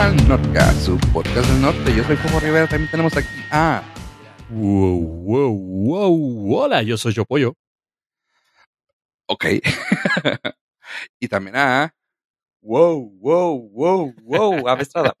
[0.00, 1.94] al Nordcast, su podcast del norte.
[1.94, 3.82] Yo soy Fuego Rivera, también tenemos aquí a...
[4.48, 6.56] Wow, wow, wow.
[6.56, 7.54] Hola, yo soy Yo Pollo.
[9.26, 9.44] Ok.
[11.20, 11.94] y también a...
[12.62, 15.14] Wow, wow, wow, wow, Ave Estrada.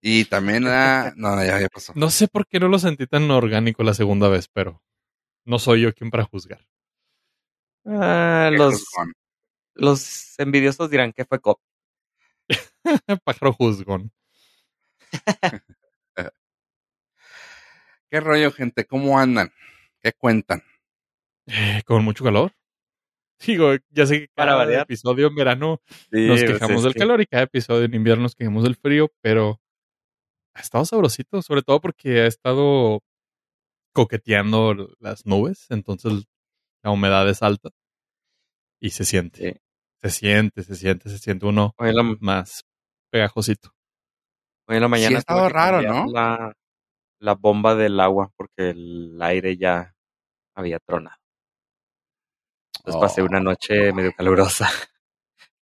[0.00, 1.12] Y también a...
[1.16, 1.92] No, ya, ya pasó.
[1.94, 4.82] No sé por qué no lo sentí tan orgánico la segunda vez, pero
[5.44, 6.66] no soy yo quien para juzgar.
[7.86, 8.84] Ah, los,
[9.74, 11.60] los envidiosos dirán que fue cop.
[13.24, 14.12] Pájaro juzgón.
[18.10, 18.86] ¿Qué rollo, gente?
[18.86, 19.52] ¿Cómo andan?
[20.00, 20.62] ¿Qué cuentan?
[21.46, 22.52] Eh, con mucho calor.
[23.46, 24.82] Digo, ya sé que Para cada variar.
[24.82, 25.80] episodio en verano
[26.10, 29.60] nos quejamos del calor y cada episodio en invierno nos quejamos del frío, pero
[30.54, 33.00] ha estado sabrosito, sobre todo porque ha estado
[33.92, 36.24] coqueteando las nubes, entonces
[36.82, 37.70] la humedad es alta
[38.80, 39.52] y se siente.
[39.52, 39.60] Sí.
[40.02, 42.64] Se siente, se siente, se siente uno Hoy en la, más
[43.10, 43.72] pegajosito.
[44.68, 45.16] hoy en la mañana.
[45.16, 46.06] ha estado tuve que raro, ¿no?
[46.12, 46.52] La,
[47.20, 49.94] la bomba del agua porque el aire ya
[50.54, 51.16] había tronado.
[52.78, 53.42] Entonces pasé una Oh.
[53.42, 54.68] noche medio calurosa.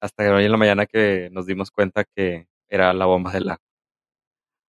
[0.01, 3.49] Hasta que hoy en la mañana que nos dimos cuenta que era la bomba del
[3.51, 3.63] agua.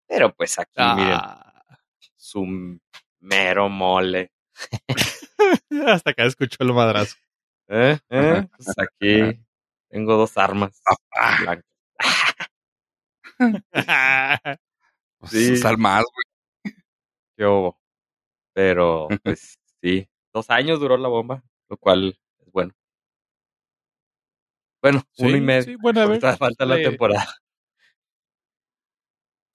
[0.08, 1.78] Pero pues aquí, miren, Ah,
[2.16, 2.80] su
[3.20, 4.32] mero mole.
[5.86, 7.16] hasta acá escuchó el madrazo.
[7.68, 8.00] ¿Eh?
[8.10, 8.48] ¿Eh?
[8.56, 9.46] Pues aquí
[9.98, 10.80] tengo dos armas.
[11.12, 11.66] Ah, blancas.
[15.20, 15.58] pues, Sí.
[15.58, 16.76] sal más, güey.
[17.36, 17.80] ¿Qué hubo?
[18.54, 22.74] Pero, pues sí, dos años duró la bomba, lo cual es bueno.
[24.84, 25.64] Bueno, uno y Sí, medio.
[25.64, 27.28] sí, bueno, a ver, falta la eh, temporada.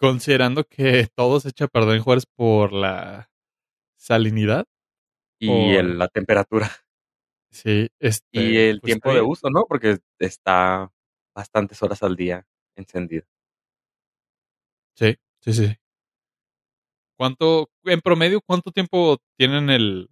[0.01, 3.31] Considerando que todo se echa a perder en Juárez por la
[3.97, 4.67] salinidad.
[5.39, 6.69] Y por- el- la temperatura.
[7.53, 8.27] Sí, este.
[8.33, 9.67] Y el pues, tiempo de uso, ¿no?
[9.69, 10.91] Porque está
[11.35, 13.27] bastantes horas al día encendido.
[14.97, 15.77] Sí, sí, sí.
[17.19, 20.09] ¿Cuánto, en promedio, cuánto tiempo tienen el,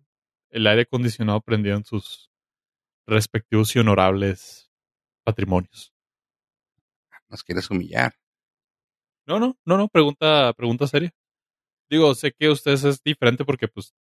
[0.50, 2.30] el aire acondicionado prendido en sus
[3.06, 4.70] respectivos y honorables
[5.24, 5.92] patrimonios?
[7.28, 8.14] Nos quieres humillar.
[9.26, 11.10] No, no, no, no, pregunta, pregunta seria.
[11.88, 13.94] Digo, sé que ustedes es diferente porque pues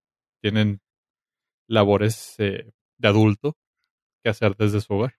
[0.43, 0.81] tienen
[1.69, 3.56] labores eh, de adulto
[4.22, 5.14] que hacer desde su hogar.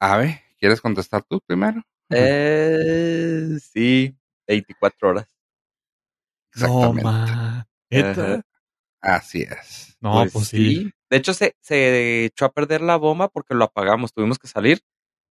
[0.00, 1.82] Ave, ¿quieres contestar tú primero?
[2.08, 5.26] Eh, sí, 24 horas.
[6.54, 7.02] Exactamente.
[7.02, 7.68] No, ma.
[9.00, 9.96] Así es.
[10.00, 10.88] No, pues, sí.
[11.10, 14.82] De hecho, se, se echó a perder la bomba porque lo apagamos, tuvimos que salir.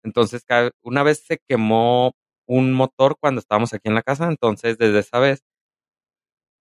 [0.03, 0.43] Entonces,
[0.81, 2.13] una vez se quemó
[2.45, 5.43] un motor cuando estábamos aquí en la casa, entonces desde esa vez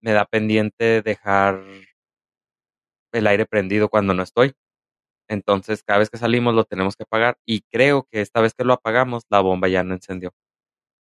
[0.00, 1.62] me da pendiente dejar
[3.14, 4.54] el aire prendido cuando no estoy.
[5.28, 8.64] Entonces, cada vez que salimos lo tenemos que apagar y creo que esta vez que
[8.64, 10.32] lo apagamos, la bomba ya no encendió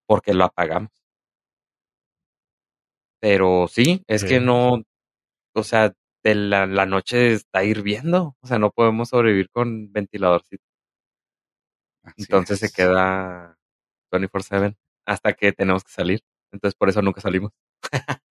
[0.06, 0.90] porque lo apagamos.
[3.20, 4.82] Pero sí, es que no,
[5.54, 5.94] o sea,
[6.24, 10.64] de la, la noche está hirviendo, o sea, no podemos sobrevivir con ventiladorcito.
[12.02, 13.56] Así Entonces se queda
[14.12, 14.76] 24/7
[15.06, 16.20] hasta que tenemos que salir.
[16.52, 17.52] Entonces por eso nunca salimos.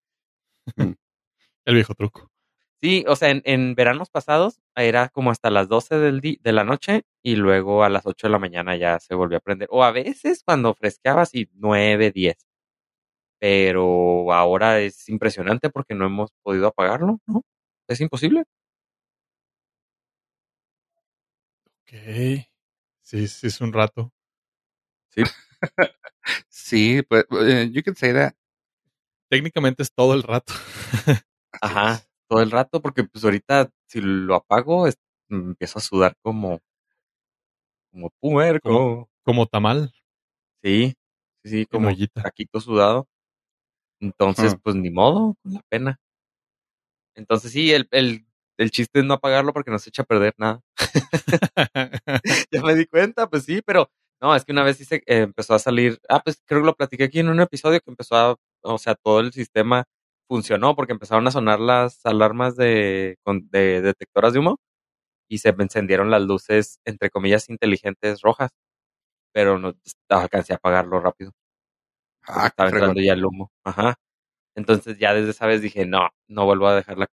[1.66, 2.33] El viejo truco.
[2.84, 6.66] Sí, o sea, en, en veranos pasados era como hasta las 12 del de la
[6.66, 9.70] noche y luego a las 8 de la mañana ya se volvió a prender.
[9.72, 12.36] O a veces cuando fresqueaba así 9, 10.
[13.40, 17.44] Pero ahora es impresionante porque no hemos podido apagarlo, ¿no?
[17.88, 18.46] Es imposible.
[21.88, 21.94] Ok.
[23.04, 24.12] Sí, sí, es un rato.
[26.50, 28.34] Sí, pues, eh, you can say that.
[29.30, 30.54] Técnicamente es todo el rato.
[31.62, 32.04] Ajá.
[32.34, 34.98] Todo el rato porque pues ahorita si lo apago es-
[35.30, 36.60] empiezo a sudar como
[37.92, 39.10] como puerco.
[39.24, 39.94] Como tamal
[40.64, 40.94] Sí,
[41.44, 43.08] sí, sí, como taquito sudado.
[44.02, 44.62] Entonces, Ujú.
[44.64, 46.00] pues ni modo, la pena.
[47.16, 48.26] Entonces sí, el, el,
[48.58, 50.62] el chiste es no apagarlo porque no se echa a perder nada.
[52.52, 53.90] ya me di cuenta, pues sí, pero
[54.22, 56.66] no, es que una vez sí se, eh, empezó a salir, ah, pues creo que
[56.68, 59.84] lo platiqué aquí en un episodio que empezó a, o sea, todo el sistema
[60.28, 63.18] funcionó porque empezaron a sonar las alarmas de,
[63.52, 64.58] de detectoras de humo
[65.30, 68.52] y se encendieron las luces, entre comillas, inteligentes rojas,
[69.34, 69.74] pero no
[70.10, 71.32] alcancé a apagarlo rápido.
[72.28, 73.52] Ah, estaba entrando ya el humo.
[73.66, 73.96] Ajá.
[74.56, 77.08] Entonces ya desde esa vez dije, no, no vuelvo a dejar la-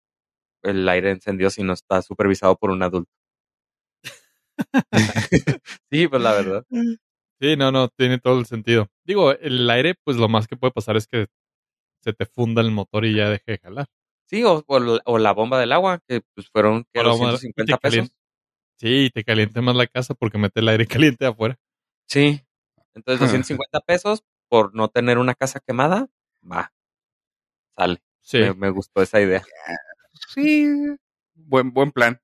[0.65, 3.11] el aire encendido si no está supervisado por un adulto.
[5.91, 6.65] sí, pues la verdad.
[7.41, 8.89] Sí, no, no, tiene todo el sentido.
[9.05, 11.27] Digo, el aire, pues lo más que puede pasar es que
[12.01, 13.87] se te funda el motor y ya deje de jalar.
[14.27, 17.11] Sí, o, o la- o la bomba del agua, que pues fueron ¿qué, O la
[17.11, 18.17] bomba- 250 te calien- pesos.
[18.79, 20.87] Sí, te caliente más la casa porque mete el aire
[21.19, 21.57] caliente de afuera.
[22.09, 22.41] Sí,
[22.95, 23.21] Entonces,
[23.61, 26.09] 250 pesos por no tener una casa quemada,
[26.43, 26.73] va,
[27.77, 28.03] sale.
[28.23, 28.39] Sí.
[28.57, 29.43] Me, gustó esa idea.
[30.35, 30.67] Sí,
[31.35, 32.21] buen, buen plan.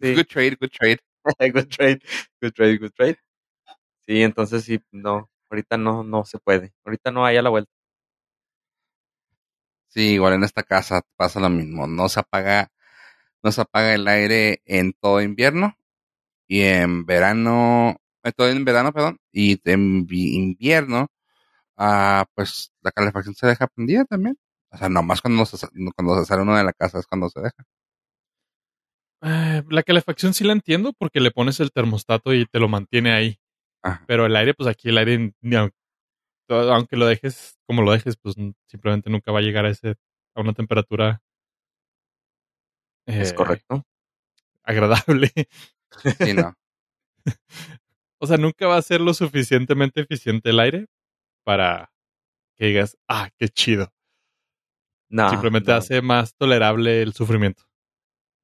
[0.00, 0.98] Good trade, good trade.
[1.52, 2.00] good trade,
[2.40, 3.18] good trade, good trade.
[4.06, 6.72] Sí, entonces sí, no, ahorita no, no se puede.
[6.84, 7.70] Ahorita no hay a la vuelta.
[9.92, 11.86] Sí, igual en esta casa pasa lo mismo.
[11.86, 12.72] No se apaga,
[13.42, 15.76] no se apaga el aire en todo invierno
[16.48, 21.08] y en verano, en todo en verano, perdón, y en invierno,
[21.76, 24.38] ah, pues la calefacción se deja prendida también.
[24.70, 27.40] O sea, nomás cuando se, cuando se sale uno de la casa es cuando se
[27.40, 27.64] deja.
[29.22, 33.12] Eh, la calefacción sí la entiendo porque le pones el termostato y te lo mantiene
[33.12, 33.38] ahí.
[34.06, 35.34] Pero el aire, pues aquí el aire,
[36.48, 38.34] aunque lo dejes como lo dejes, pues
[38.66, 39.96] simplemente nunca va a llegar a ese
[40.34, 41.22] a una temperatura.
[43.06, 43.84] es correcto.
[44.62, 45.30] Agradable.
[46.20, 46.54] Sí, no.
[48.18, 50.86] o sea, nunca va a ser lo suficientemente eficiente el aire
[51.44, 51.92] para
[52.56, 53.92] que digas, ah, qué chido.
[55.08, 57.64] No, Simplemente hace más tolerable el sufrimiento.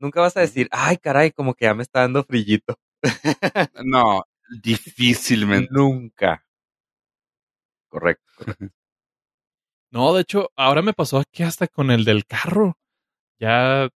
[0.00, 2.78] Nunca vas a decir, ay, caray, como que ya me está dando frillito.
[3.84, 4.24] no,
[4.62, 5.68] difícilmente.
[5.70, 6.44] Nunca.
[7.88, 8.24] Correcto,
[9.90, 12.76] No, de hecho, ahora me pasó aquí hasta con el del carro.
[13.40, 13.88] Ya,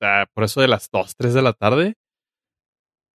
[0.00, 1.94] ah, por eso de las 2, 3 de la tarde,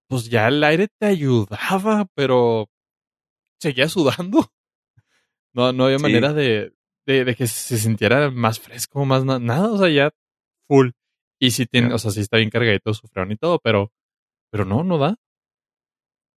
[0.07, 2.69] pues ya el aire te ayudaba, pero
[3.59, 4.39] seguía sudando.
[5.53, 6.73] No, no había manera de,
[7.05, 10.11] de, que se sintiera más fresco, más nada, o sea, ya
[10.67, 10.89] full.
[11.39, 13.89] Y si tiene, o sea, sí está bien cargadito su freón y todo, pero,
[14.51, 15.15] pero no, no da.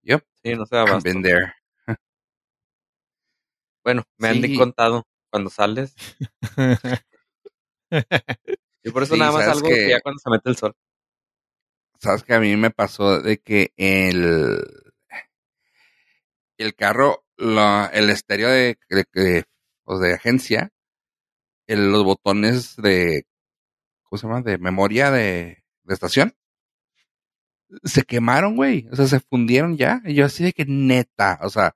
[0.03, 0.25] Yep.
[0.45, 1.03] Sí, no se da más.
[3.89, 5.95] Bueno, me han contado cuando sales.
[8.85, 10.75] y por eso nada más algo que, ya cuando se mete el sol.
[11.99, 14.63] Sabes que a mí me pasó de que el
[16.59, 19.45] el carro, la, el estéreo de, de,
[19.85, 20.71] pues, de agencia,
[21.67, 23.25] el, los botones de,
[24.03, 24.43] ¿cómo se llama?
[24.43, 26.37] De memoria de, de estación,
[27.85, 28.87] se quemaron, güey.
[28.93, 30.03] O sea, se fundieron ya.
[30.05, 31.75] Y yo así de que neta, o sea,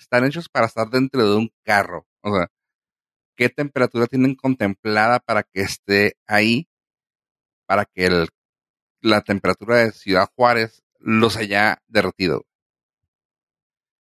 [0.00, 2.06] están hechos para estar dentro de un carro.
[2.22, 2.50] O sea,
[3.36, 6.68] ¿qué temperatura tienen contemplada para que esté ahí?
[7.66, 8.28] Para que el,
[9.00, 12.44] la temperatura de Ciudad Juárez los haya derretido.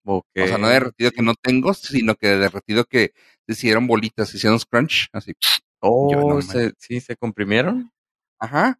[0.09, 3.11] O sea, no derretido que no tengo, sino que derretido que
[3.45, 5.33] se hicieron bolitas, se hicieron crunch, así.
[5.79, 6.39] Oh,
[6.77, 7.91] sí, se comprimieron.
[8.39, 8.79] Ajá.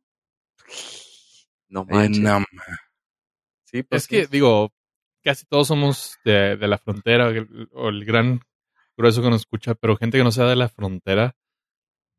[1.68, 2.24] No manches.
[3.66, 4.72] sí, pues es que, digo,
[5.28, 7.30] casi todos somos de, la frontera,
[7.74, 8.40] o el gran
[8.96, 11.36] grueso que nos escucha, pero gente que no sea de la frontera,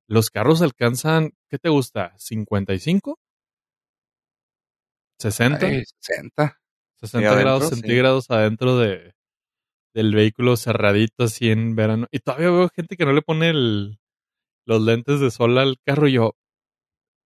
[0.06, 2.14] los carros alcanzan, ¿qué te gusta?
[2.18, 3.16] ¿55?
[5.18, 5.86] ¿60?
[5.98, 6.60] 60.
[7.00, 9.14] 60 grados centígrados adentro de,
[9.94, 12.08] del vehículo cerradito así en verano.
[12.10, 14.00] Y todavía veo gente que no le pone el,
[14.66, 16.36] los lentes de sol al carro y yo,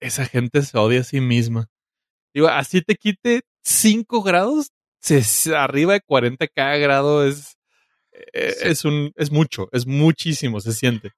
[0.01, 1.67] esa gente se odia a sí misma.
[2.33, 4.71] Digo, así te quite 5 grados,
[5.55, 7.57] arriba de 40 cada grado es,
[8.13, 11.13] eh, es, un, es mucho, es muchísimo, se siente.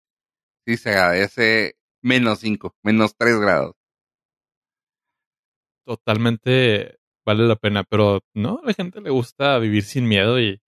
[0.66, 3.74] Sí, se agradece menos 5, menos 3 grados.
[5.84, 10.60] Totalmente vale la pena, pero no, a la gente le gusta vivir sin miedo y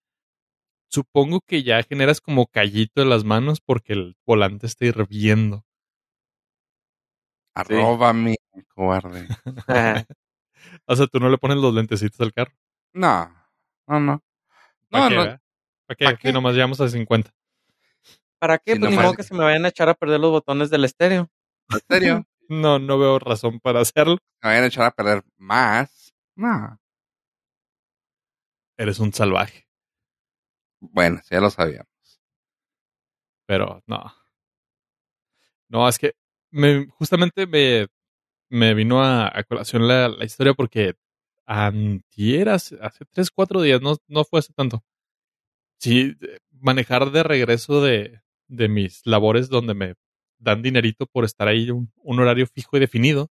[0.88, 5.64] supongo que ya generas como callito en las manos porque el volante está hirviendo.
[7.54, 8.36] Arróbame,
[8.74, 9.26] cobarde.
[10.86, 12.52] o sea, tú no le pones los lentecitos al carro.
[12.96, 13.30] No,
[13.86, 14.24] no, no.
[14.88, 15.16] ¿Para qué?
[15.16, 15.38] ¿Para
[15.96, 16.04] qué?
[16.06, 16.32] ¿Para qué?
[16.32, 17.30] nomás llegamos a 50.
[18.38, 18.76] ¿Para qué?
[18.76, 21.30] pues ni modo que se me vayan a echar a perder los botones del estéreo.
[21.68, 22.26] ¿El estéreo?
[22.48, 24.16] no, no veo razón para hacerlo.
[24.42, 26.14] Me vayan a echar a perder más.
[26.36, 26.80] No.
[28.78, 29.68] Eres un salvaje.
[30.80, 31.90] Bueno, ya lo sabíamos.
[33.44, 34.10] Pero no.
[35.68, 36.14] No, es que
[36.50, 37.88] me, justamente me,
[38.48, 40.94] me vino a, colación la, la, historia porque
[41.46, 42.76] antier, hace,
[43.10, 44.82] tres, cuatro días, no, no fue hace tanto.
[45.78, 46.16] Sí,
[46.50, 49.94] manejar de regreso de, de mis labores donde me
[50.38, 53.30] dan dinerito por estar ahí un, un horario fijo y definido.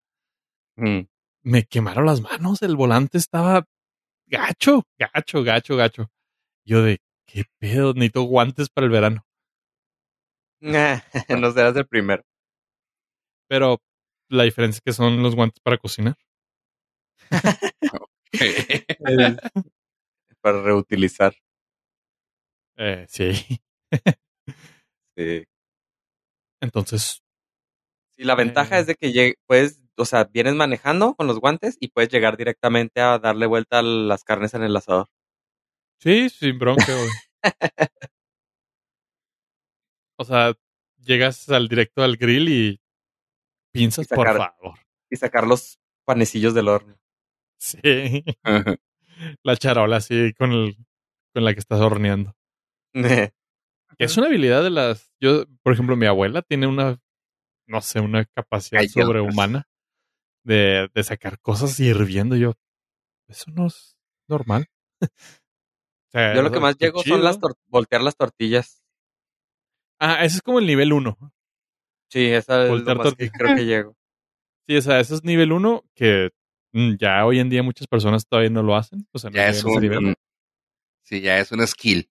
[0.76, 1.02] Mm
[1.46, 3.68] me quemaron las manos, el volante estaba
[4.26, 6.12] gacho, gacho, gacho, gacho.
[6.66, 7.94] Yo de, ¿qué pedo?
[7.94, 9.26] Necesito guantes para el verano.
[11.40, 12.24] no serás el primero.
[13.48, 13.80] Pero
[14.28, 16.18] la diferencia es que son los guantes para cocinar.
[20.42, 21.34] para reutilizar.
[22.78, 23.34] Eh, sí.
[25.18, 25.46] sí.
[26.62, 27.22] Entonces.
[28.16, 31.78] Sí, la ventaja eh, es de que puedes o sea, vienes manejando con los guantes
[31.80, 35.08] y puedes llegar directamente a darle vuelta a las carnes en el asador.
[36.00, 36.86] Sí, sin bronca,
[40.20, 40.54] o sea,
[40.98, 42.80] llegas al directo al grill y
[43.72, 44.80] pinzas, por favor.
[45.10, 46.98] Y sacar los panecillos del horno.
[47.58, 48.24] Sí.
[49.44, 50.78] la charola así con, el,
[51.34, 52.36] con la que estás horneando.
[53.98, 55.14] es una habilidad de las.
[55.20, 57.00] Yo, por ejemplo, mi abuela tiene una,
[57.68, 59.68] no sé, una capacidad sobrehumana
[60.44, 62.36] de, de sacar cosas hirviendo.
[62.36, 62.54] Yo,
[63.28, 63.98] eso no es
[64.28, 64.68] normal.
[66.14, 68.82] yo lo que más llego son las voltear las tortillas.
[70.00, 71.18] Ah, ese es como el nivel 1.
[72.10, 73.96] Sí, esa es voltear lo que creo que llego.
[74.68, 76.32] Sí, o sea, ese es nivel 1 que
[77.00, 79.08] ya hoy en día muchas personas todavía no lo hacen.
[79.12, 80.16] O sea, ya es un,
[81.02, 82.10] sí, ya es un skill.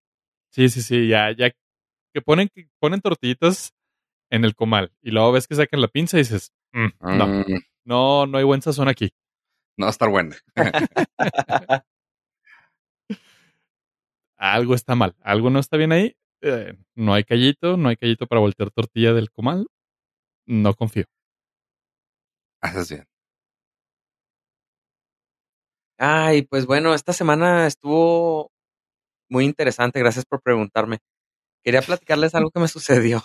[0.51, 1.51] Sí, sí, sí, ya, ya
[2.13, 3.75] que ponen, ponen tortillitas
[4.31, 7.45] en el comal y luego ves que sacan la pinza y dices, mm, no, mm.
[7.85, 9.13] no, no hay buen sazón aquí.
[9.77, 10.37] No va a estar buena.
[14.37, 16.17] algo está mal, algo no está bien ahí.
[16.41, 19.67] Eh, no hay callito, no hay callito para voltear tortilla del comal.
[20.47, 21.05] No confío.
[22.61, 23.14] Haces bien.
[26.07, 28.53] Ay, pues bueno, esta semana estuvo
[29.31, 30.01] muy interesante.
[30.01, 30.99] Gracias por preguntarme.
[31.63, 33.25] Quería platicarles algo que me sucedió.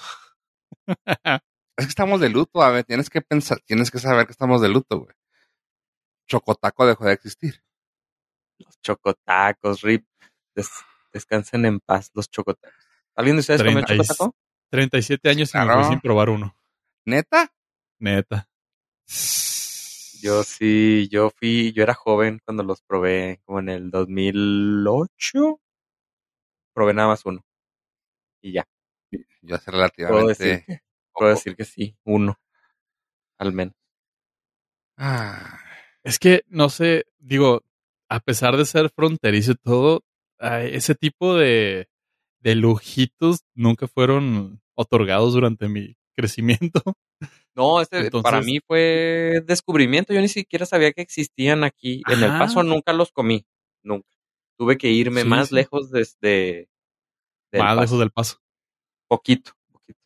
[1.75, 4.62] es que estamos de luto, a ver, tienes que pensar, tienes que saber que estamos
[4.62, 5.13] de luto, güey.
[6.25, 7.62] Chocotaco dejó de existir.
[8.59, 10.05] Los chocotacos, Rip.
[11.12, 12.79] descansen en paz los chocotacos.
[13.13, 14.33] ¿Alguien de ustedes comió chocotaco?
[14.69, 16.55] 37 años sin probar uno.
[17.03, 17.51] ¿Neta?
[18.00, 18.48] Neta.
[20.21, 25.59] Yo sí, yo fui, yo era joven cuando los probé, como en el 2008.
[26.73, 27.45] Probé nada más uno.
[28.41, 28.67] Y ya.
[29.41, 30.83] Yo hace relativamente.
[31.13, 32.39] Puedo decir que, sí, uno.
[33.38, 33.75] Al menos.
[34.97, 35.59] Ah.
[36.03, 37.63] Es que, no sé, digo,
[38.09, 40.03] a pesar de ser fronterizo y todo,
[40.39, 41.89] ese tipo de,
[42.39, 46.81] de lujitos nunca fueron otorgados durante mi crecimiento.
[47.55, 50.13] No, este para mí fue descubrimiento.
[50.13, 52.01] Yo ni siquiera sabía que existían aquí.
[52.07, 53.45] En el paso nunca los comí.
[53.83, 54.07] Nunca.
[54.57, 56.69] Tuve que irme más lejos desde.
[57.51, 58.38] más lejos del paso.
[59.09, 59.99] Poquito, poquito.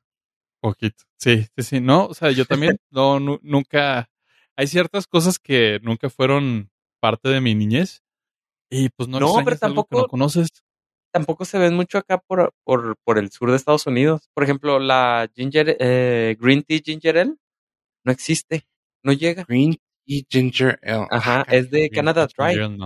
[0.61, 1.03] Poquito.
[1.19, 1.79] Sí, sí, sí.
[1.79, 4.09] No, o sea, yo también no, nunca.
[4.55, 8.01] Hay ciertas cosas que nunca fueron parte de mi niñez.
[8.71, 9.95] Y pues no, no pero tampoco.
[9.95, 10.49] no conoces
[11.13, 14.29] tampoco se ven mucho acá por, por, por el sur de Estados Unidos.
[14.33, 17.35] Por ejemplo, la ginger, eh, green tea ginger ale
[18.03, 18.67] no existe,
[19.03, 19.45] no llega.
[19.47, 21.07] Green tea ginger ale.
[21.11, 22.79] Ajá, ah, es de Canada Dry.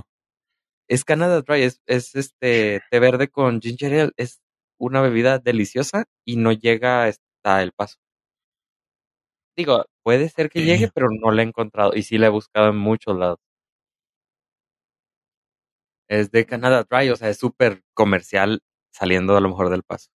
[0.90, 4.42] Es Canada Dry, es, es este té verde con ginger ale, es
[4.78, 7.98] una bebida deliciosa y no llega hasta el paso.
[9.56, 12.70] Digo, puede ser que llegue, pero no la he encontrado y sí la he buscado
[12.70, 13.40] en muchos lados
[16.08, 18.62] es de Canada Dry, o sea, es súper comercial
[18.92, 20.10] saliendo a lo mejor del paso.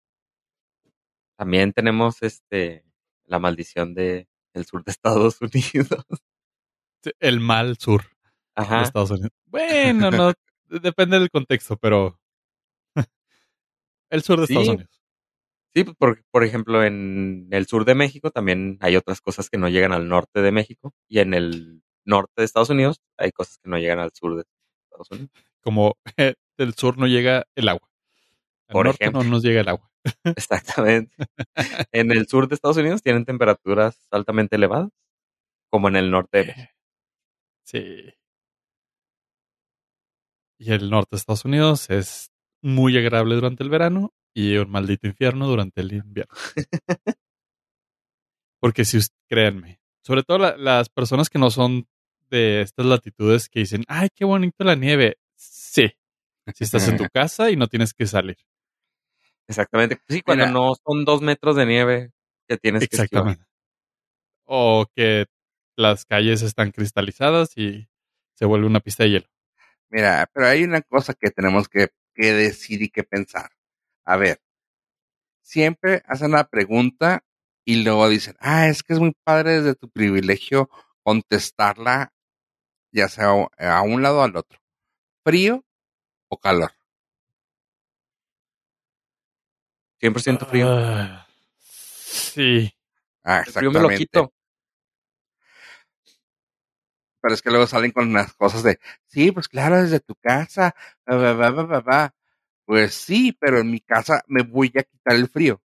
[1.38, 2.86] También tenemos este
[3.26, 6.06] la maldición de el sur de Estados Unidos.
[7.20, 8.04] El mal sur
[8.56, 9.32] de Estados Unidos.
[9.46, 10.34] Bueno, no,
[10.68, 12.20] depende del contexto, pero
[14.10, 15.02] el sur de Estados Unidos.
[15.74, 19.70] Sí, por, por ejemplo, en el sur de México también hay otras cosas que no
[19.70, 23.70] llegan al norte de México y en el norte de Estados Unidos hay cosas que
[23.70, 24.44] no llegan al sur de
[24.84, 25.96] Estados Unidos como
[26.58, 27.88] del sur no llega el agua.
[28.68, 29.92] Por ejemplo, no nos llega el agua.
[30.24, 31.16] Exactamente.
[31.92, 34.90] en el sur de Estados Unidos tienen temperaturas altamente elevadas,
[35.70, 36.42] como en el norte.
[36.42, 36.70] Eh,
[37.64, 38.14] sí.
[40.58, 45.08] Y el norte de Estados Unidos es muy agradable durante el verano y un maldito
[45.08, 46.34] infierno durante el invierno.
[48.60, 51.88] Porque si créanme, sobre todo las personas que no son
[52.30, 55.18] de estas latitudes que dicen, ay, qué bonito la nieve.
[56.54, 58.38] Si estás en tu casa y no tienes que salir.
[59.48, 60.00] Exactamente.
[60.08, 62.12] Sí, cuando no son dos metros de nieve
[62.48, 63.46] que tienes que Exactamente.
[64.46, 65.26] O que
[65.76, 67.88] las calles están cristalizadas y
[68.36, 69.28] se vuelve una pista de hielo.
[69.90, 73.52] Mira, pero hay una cosa que tenemos que, que decir y que pensar.
[74.06, 74.42] A ver,
[75.42, 77.24] siempre hacen la pregunta
[77.66, 80.70] y luego dicen, ah, es que es muy padre desde tu privilegio
[81.04, 82.14] contestarla,
[82.92, 84.62] ya sea a un lado o al otro
[85.24, 85.64] frío
[86.32, 86.72] o calor?
[90.00, 90.68] 100% frío.
[90.70, 91.28] Ah,
[91.60, 92.74] sí.
[93.24, 93.64] Ah, exactamente.
[93.64, 94.34] Yo me lo quito.
[97.22, 100.74] Pero es que luego salen con unas cosas de, sí, pues claro, desde tu casa,
[102.66, 105.62] pues sí, pero en mi casa me voy a quitar el frío.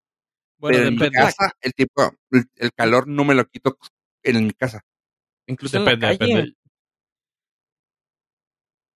[0.56, 3.76] Bueno, pero en mi casa, el tipo, el, calor no me lo quito
[4.22, 4.82] en mi casa.
[5.46, 6.34] Incluso depende, en la calle.
[6.34, 6.61] depende.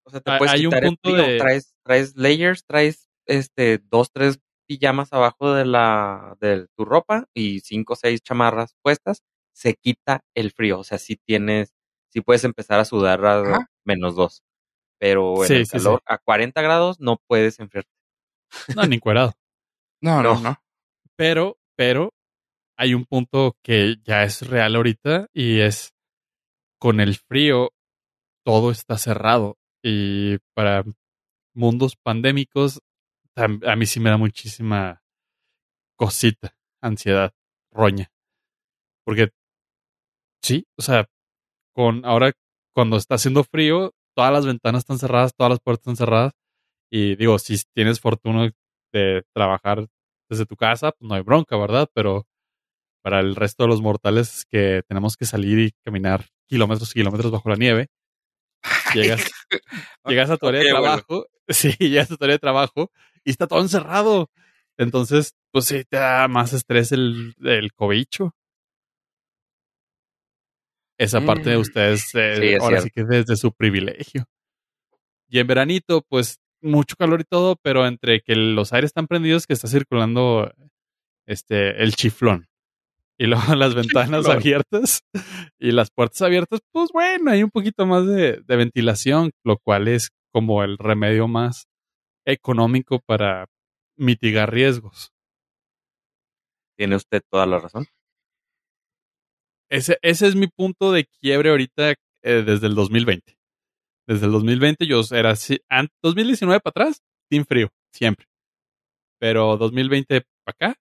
[0.06, 1.38] O sea, te puedes hay quitar un punto el frío, de...
[1.38, 7.60] traes, traes layers, traes este, dos, tres pijamas abajo de la, de tu ropa y
[7.60, 9.22] cinco o seis chamarras puestas,
[9.52, 10.78] se quita el frío.
[10.78, 11.74] O sea, si tienes,
[12.08, 14.42] si puedes empezar a sudar a menos dos.
[14.98, 17.90] Pero en el calor, a 40 grados no puedes enfriarte.
[18.74, 19.32] No, ni cuerado.
[20.00, 20.56] no, no, no.
[21.16, 22.14] Pero, pero,
[22.78, 25.94] hay un punto que ya es real ahorita y es
[26.78, 27.72] con el frío
[28.44, 29.58] todo está cerrado
[29.88, 30.84] y para
[31.54, 32.80] mundos pandémicos
[33.36, 35.00] a mí sí me da muchísima
[35.94, 37.32] cosita, ansiedad,
[37.70, 38.10] roña.
[39.04, 39.28] Porque
[40.42, 41.06] sí, o sea,
[41.72, 42.32] con ahora
[42.74, 46.32] cuando está haciendo frío, todas las ventanas están cerradas, todas las puertas están cerradas.
[46.90, 48.50] Y digo, si tienes fortuna
[48.92, 49.86] de trabajar
[50.28, 51.88] desde tu casa, pues no hay bronca, ¿verdad?
[51.94, 52.26] Pero
[53.02, 57.30] para el resto de los mortales que tenemos que salir y caminar kilómetros y kilómetros
[57.30, 57.88] bajo la nieve,
[58.96, 59.30] llegas,
[60.06, 62.90] llegas a tu área de trabajo, sí, llegas a tu área de trabajo
[63.24, 64.30] y está todo encerrado.
[64.78, 68.34] Entonces, pues sí, te da más estrés el, el cobicho.
[70.98, 71.60] Esa parte de mm.
[71.60, 74.24] ustedes, eh, ahora sí que es desde su privilegio.
[75.28, 79.46] Y en veranito, pues mucho calor y todo, pero entre que los aires están prendidos,
[79.46, 80.52] que está circulando
[81.26, 82.48] este el chiflón.
[83.18, 85.00] Y luego las ventanas abiertas
[85.58, 90.10] y las puertas abiertas, pues bueno, hay un poquito más de ventilación, lo cual es
[90.32, 91.66] como el remedio más
[92.26, 93.46] económico para
[93.96, 95.12] mitigar riesgos.
[96.76, 97.86] Tiene usted toda la razón.
[99.70, 103.36] Ese, ese es mi punto de quiebre ahorita eh, desde el 2020.
[104.06, 105.58] Desde el 2020 yo era así,
[106.02, 108.26] 2019 para atrás, sin frío, siempre.
[109.18, 110.80] Pero 2020 para acá,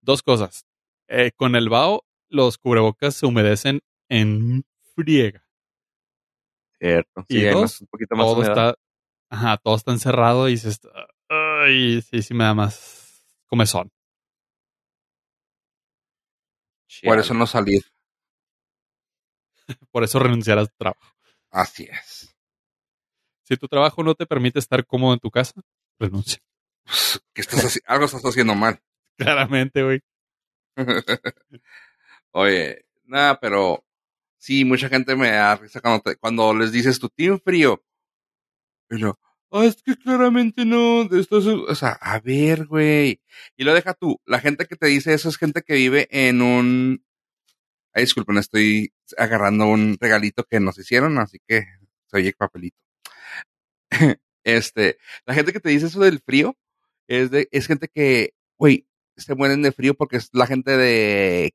[0.00, 0.67] dos cosas.
[1.08, 5.44] Eh, con el vaho, los cubrebocas se humedecen en friega.
[6.78, 7.24] Cierto.
[7.28, 8.74] y dos, un poquito más todo está,
[9.30, 10.88] Ajá, todo está encerrado y se está.
[11.28, 13.90] Ay, sí, sí me da más comezón.
[17.02, 17.84] Por eso no salir.
[19.90, 21.14] Por eso renunciar a tu trabajo.
[21.50, 22.34] Así es.
[23.44, 25.60] Si tu trabajo no te permite estar cómodo en tu casa,
[25.98, 26.40] renuncia.
[26.84, 28.80] Pues, ¿Qué estás Algo estás haciendo mal.
[29.16, 30.00] Claramente, güey.
[32.32, 33.84] Oye, nada, pero
[34.38, 37.82] sí, mucha gente me da risa cuando, cuando les dices tu team frío.
[38.88, 39.18] Pero,
[39.50, 43.20] oh, es que claramente no, esto es, o sea, a ver, güey.
[43.56, 46.42] Y lo deja tú, la gente que te dice eso es gente que vive en
[46.42, 47.04] un,
[47.92, 51.66] ay, disculpen, estoy agarrando un regalito que nos hicieron, así que
[52.06, 52.78] soy el papelito.
[54.44, 56.56] este, la gente que te dice eso del frío
[57.08, 58.87] es de, es gente que, güey,
[59.18, 61.54] se mueren de frío porque es la gente de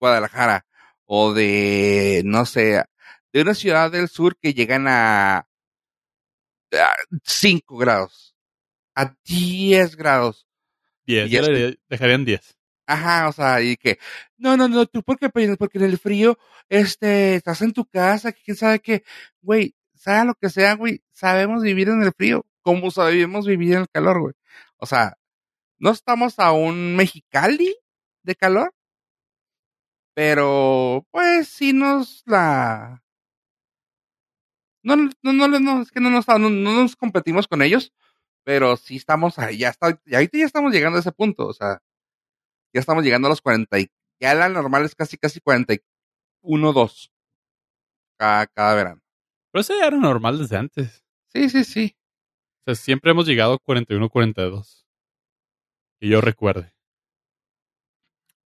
[0.00, 0.66] Guadalajara
[1.04, 2.84] o de, no sé,
[3.32, 5.46] de una ciudad del sur que llegan a
[7.24, 8.34] 5 grados,
[8.94, 10.46] a 10 grados.
[11.06, 12.56] 10, yo le dejarían 10.
[12.86, 13.98] Ajá, o sea, y que,
[14.36, 15.28] no, no, no, tú, ¿por qué?
[15.28, 19.04] Porque en el frío, este, estás en tu casa, quién sabe qué,
[19.42, 23.80] güey, sea lo que sea, güey, sabemos vivir en el frío, como sabemos vivir en
[23.82, 24.34] el calor, güey.
[24.76, 25.16] O sea,
[25.80, 27.76] no estamos a un Mexicali
[28.22, 28.72] de calor,
[30.14, 33.02] pero, pues, sí nos la,
[34.82, 37.92] no, no, no, no, es que no nos, no, nos competimos con ellos,
[38.44, 41.52] pero sí estamos ahí, ya está, y ahorita ya estamos llegando a ese punto, o
[41.52, 41.80] sea,
[42.72, 43.88] ya estamos llegando a los 40 y
[44.20, 47.12] ya la normal es casi, casi 41, 2
[48.18, 49.00] cada, cada verano.
[49.50, 51.02] Pero eso ya era normal desde antes.
[51.32, 51.96] Sí, sí, sí.
[52.60, 54.86] O sea, siempre hemos llegado a 41, 42.
[56.00, 56.72] Que yo recuerde.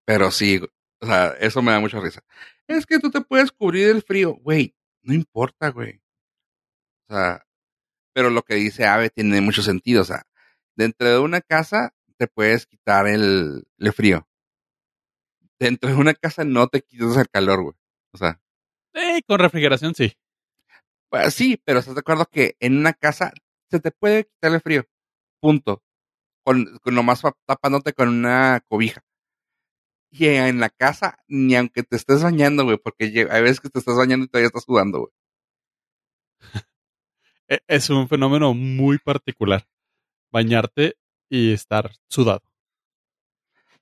[0.04, 0.60] Pero sí,
[1.00, 2.22] o sea, eso me da mucha risa.
[2.66, 4.74] Es que tú te puedes cubrir el frío, güey.
[5.02, 6.00] No importa, güey.
[7.08, 7.46] O sea,
[8.14, 10.02] pero lo que dice Ave tiene mucho sentido.
[10.02, 10.26] O sea,
[10.76, 14.26] dentro de una casa te puedes quitar el, el frío.
[15.58, 17.76] Dentro de una casa no te quitas el calor, güey.
[18.12, 18.40] O sea.
[18.94, 20.16] Eh, con refrigeración sí.
[21.10, 23.32] Pues sí, pero estás de acuerdo que en una casa
[23.70, 24.84] se te puede quitar el frío.
[25.40, 25.82] Punto.
[26.44, 29.02] Con, con nomás tapándote con una cobija.
[30.10, 33.80] Y en la casa, ni aunque te estés bañando, güey, porque hay veces que te
[33.80, 35.12] estás bañando y todavía estás sudando, güey.
[37.48, 39.66] E, es un fenómeno muy particular.
[40.30, 40.96] Bañarte
[41.28, 42.42] y estar sudado.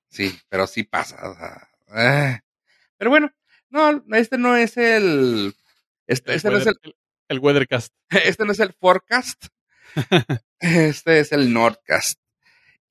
[0.09, 1.69] Sí, pero sí pasa.
[1.95, 2.39] Eh.
[2.97, 3.31] Pero bueno,
[3.69, 5.55] no, este no es el.
[6.07, 6.75] Este, este no es el,
[7.29, 7.93] el, Weathercast.
[8.09, 9.47] Este no es el Forecast.
[10.59, 12.22] este es el Nordcast.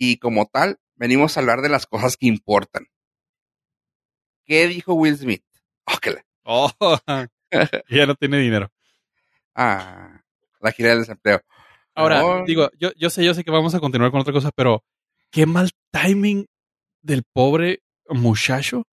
[0.03, 2.87] Y como tal, venimos a hablar de las cosas que importan.
[4.45, 5.45] ¿Qué dijo Will Smith?
[6.45, 6.69] Oh,
[7.88, 8.73] ya no tiene dinero.
[9.55, 10.23] Ah
[10.62, 11.43] la gira del desempleo.
[11.95, 14.83] Ahora, digo, yo, yo sé, yo sé que vamos a continuar con otra cosa, pero
[15.31, 16.47] qué mal timing
[17.03, 18.85] del pobre muchacho.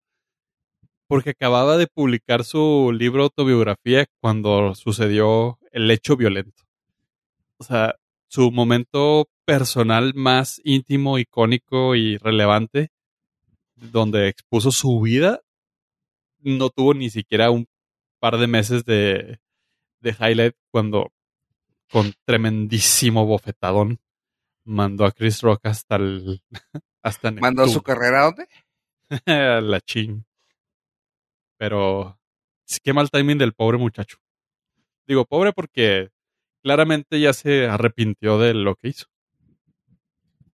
[1.08, 6.64] Porque acababa de publicar su libro autobiografía cuando sucedió el hecho violento.
[7.58, 7.96] O sea,
[8.30, 12.92] su momento personal más íntimo, icónico y relevante,
[13.76, 15.42] donde expuso su vida,
[16.40, 17.68] no tuvo ni siquiera un
[18.20, 19.40] par de meses de,
[20.00, 21.12] de highlight cuando
[21.92, 24.00] con tremendísimo bofetadón
[24.64, 26.42] mandó a Chris Rock hasta el
[27.02, 28.48] hasta ¿Mandó su carrera a dónde?
[29.66, 30.24] la ching.
[31.58, 32.20] Pero
[32.84, 34.18] qué mal timing del pobre muchacho.
[35.08, 36.12] Digo, pobre porque
[36.62, 39.08] claramente ya se arrepintió de lo que hizo.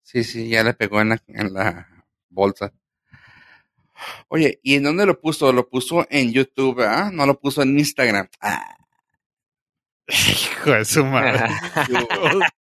[0.01, 2.73] Sí, sí, ya le pegó en la, en la bolsa.
[4.27, 5.53] Oye, ¿y en dónde lo puso?
[5.53, 7.09] Lo puso en YouTube, ¿ah?
[7.11, 8.27] No lo puso en Instagram.
[8.41, 8.77] Ah.
[10.07, 11.47] Hijo de su madre.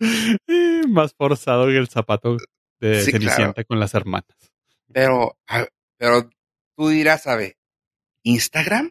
[0.88, 2.36] Más forzado que el zapato
[2.80, 4.36] de Cenicienta con las hermanas.
[4.92, 5.36] Pero,
[5.98, 6.30] pero
[6.76, 7.58] tú dirás, ¿sabe?
[8.22, 8.90] ¿Instagram?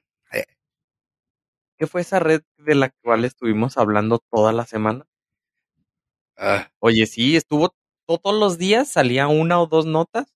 [1.79, 5.05] ¿Qué fue esa red de la cual estuvimos hablando toda la semana?
[6.35, 6.69] Ah.
[6.79, 7.73] Oye, sí, estuvo
[8.05, 10.35] todos los días, salía una o dos notas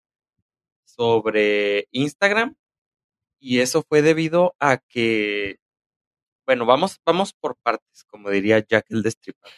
[0.84, 2.54] sobre Instagram
[3.40, 5.56] y eso fue debido a que
[6.46, 9.52] bueno, vamos, vamos por partes, como diría Jack el Destripador.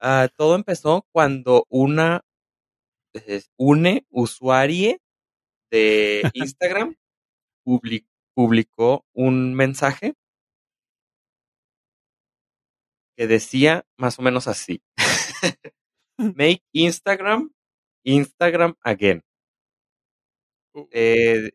[0.00, 2.22] Ah, todo empezó cuando una
[3.56, 5.00] une usuarie
[5.70, 6.96] de Instagram
[7.64, 10.14] publicó un mensaje
[13.16, 14.82] que decía más o menos así.
[16.18, 17.50] Make Instagram
[18.04, 19.22] Instagram again.
[20.74, 21.50] Uh, eh,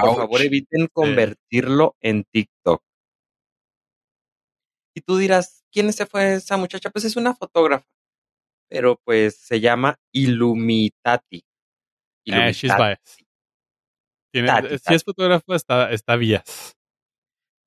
[0.00, 2.82] por favor, eviten convertirlo en TikTok.
[4.94, 6.90] Y tú dirás, ¿quién se fue esa muchacha?
[6.90, 7.86] Pues es una fotógrafa.
[8.68, 11.44] Pero pues se llama Illumitati.
[12.26, 12.72] Eh, she's
[14.32, 16.74] si es fotógrafo, está, está vías.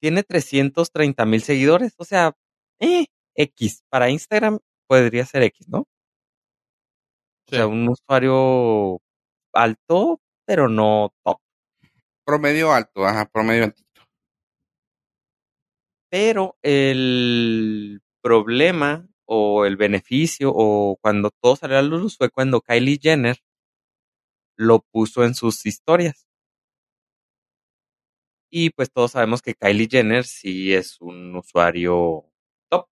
[0.02, 1.94] Tiene 330 mil seguidores.
[1.98, 2.36] O sea,
[2.80, 3.84] eh, X.
[3.90, 5.80] Para Instagram podría ser X, ¿no?
[5.80, 9.00] O sea, un usuario
[9.54, 11.40] alto, pero no top.
[12.26, 13.84] Promedio alto, ajá, promedio alto.
[16.10, 22.62] Pero el problema o el beneficio o cuando todo salió a la luz fue cuando
[22.62, 23.38] Kylie Jenner
[24.58, 26.26] lo puso en sus historias.
[28.58, 32.32] Y pues todos sabemos que Kylie Jenner sí es un usuario
[32.70, 32.88] top.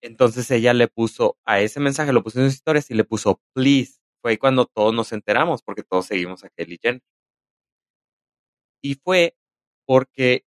[0.00, 3.40] Entonces ella le puso a ese mensaje, lo puso en sus historias y le puso
[3.54, 7.02] please fue cuando todos nos enteramos, porque todos seguimos a Kelly Jenner.
[8.82, 9.34] Y fue
[9.86, 10.44] porque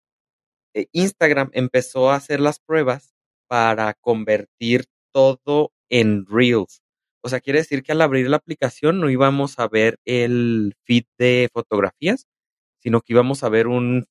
[0.74, 3.14] eh, Instagram empezó a hacer las pruebas
[3.48, 6.82] para convertir todo en Reels.
[7.22, 11.04] O sea, quiere decir que al abrir la aplicación no íbamos a ver el feed
[11.18, 12.26] de fotografías,
[12.86, 14.06] sino que íbamos a ver un,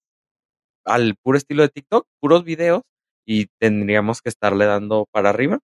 [0.84, 2.82] al puro estilo de TikTok, puros videos,
[3.26, 5.60] y tendríamos que estarle dando para arriba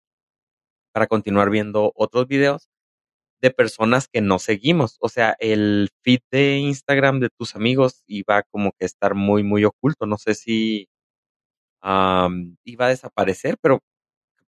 [0.93, 2.67] para continuar viendo otros videos
[3.41, 4.97] de personas que no seguimos.
[4.99, 9.63] O sea, el feed de Instagram de tus amigos iba como que estar muy, muy
[9.63, 10.05] oculto.
[10.05, 10.89] No sé si
[11.81, 13.79] iba a desaparecer, pero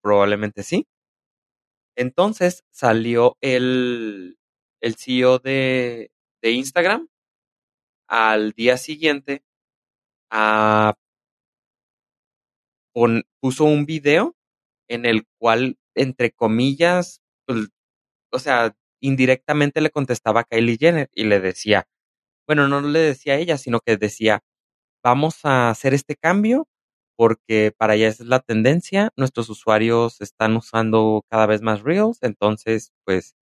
[0.02, 0.86] probablemente sí.
[1.96, 4.38] Entonces salió el,
[4.82, 6.12] el CEO de,
[6.42, 7.08] de Instagram
[8.12, 9.44] al día siguiente
[10.32, 10.96] a
[13.42, 14.36] puso un video
[14.90, 17.70] en el cual, entre comillas, pues,
[18.32, 21.88] o sea, indirectamente le contestaba a Kylie Jenner y le decía,
[22.48, 24.42] bueno, no le decía a ella, sino que decía,
[25.04, 26.68] vamos a hacer este cambio
[27.18, 32.92] porque para allá es la tendencia, nuestros usuarios están usando cada vez más Reels, entonces
[33.06, 33.36] pues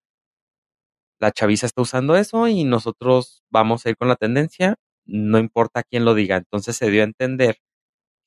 [1.19, 5.83] la chaviza está usando eso y nosotros vamos a ir con la tendencia, no importa
[5.83, 6.37] quién lo diga.
[6.37, 7.57] Entonces se dio a entender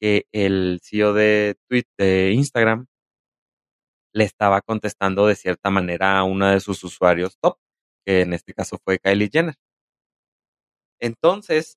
[0.00, 2.86] que el CEO de, Twitter, de Instagram
[4.14, 7.56] le estaba contestando de cierta manera a uno de sus usuarios top,
[8.06, 9.54] que en este caso fue Kylie Jenner.
[11.00, 11.76] Entonces,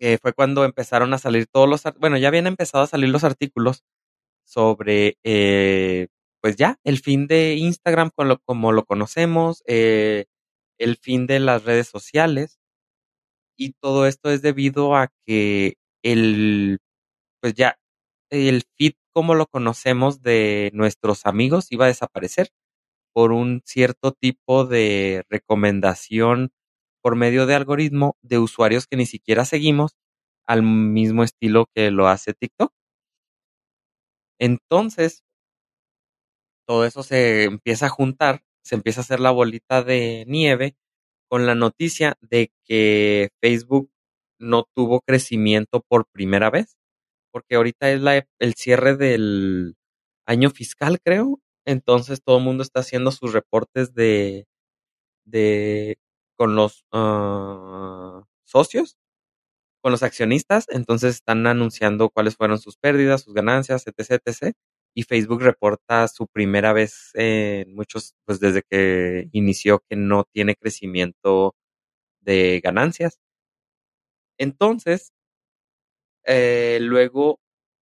[0.00, 3.24] eh, fue cuando empezaron a salir todos los, bueno, ya habían empezado a salir los
[3.24, 3.84] artículos
[4.44, 6.08] sobre, eh,
[6.44, 8.10] pues ya, el fin de Instagram
[8.44, 10.26] como lo conocemos, eh,
[10.78, 12.58] el fin de las redes sociales,
[13.56, 16.80] y todo esto es debido a que el,
[17.40, 17.78] pues ya,
[18.30, 22.50] el feed como lo conocemos de nuestros amigos iba a desaparecer
[23.14, 26.52] por un cierto tipo de recomendación
[27.02, 29.96] por medio de algoritmo de usuarios que ni siquiera seguimos
[30.46, 32.72] al mismo estilo que lo hace TikTok.
[34.40, 35.22] Entonces,
[36.66, 40.76] todo eso se empieza a juntar, se empieza a hacer la bolita de nieve
[41.28, 43.90] con la noticia de que Facebook
[44.38, 46.76] no tuvo crecimiento por primera vez,
[47.32, 49.76] porque ahorita es la, el cierre del
[50.26, 51.40] año fiscal, creo.
[51.66, 54.46] Entonces todo el mundo está haciendo sus reportes de,
[55.24, 55.98] de
[56.36, 58.98] con los uh, socios,
[59.82, 60.66] con los accionistas.
[60.70, 64.54] Entonces están anunciando cuáles fueron sus pérdidas, sus ganancias, etc, etc.
[64.94, 70.56] Y Facebook reporta su primera vez en muchos, pues desde que inició que no tiene
[70.56, 71.54] crecimiento
[72.20, 73.18] de ganancias.
[74.38, 75.12] Entonces,
[76.24, 77.38] eh, luego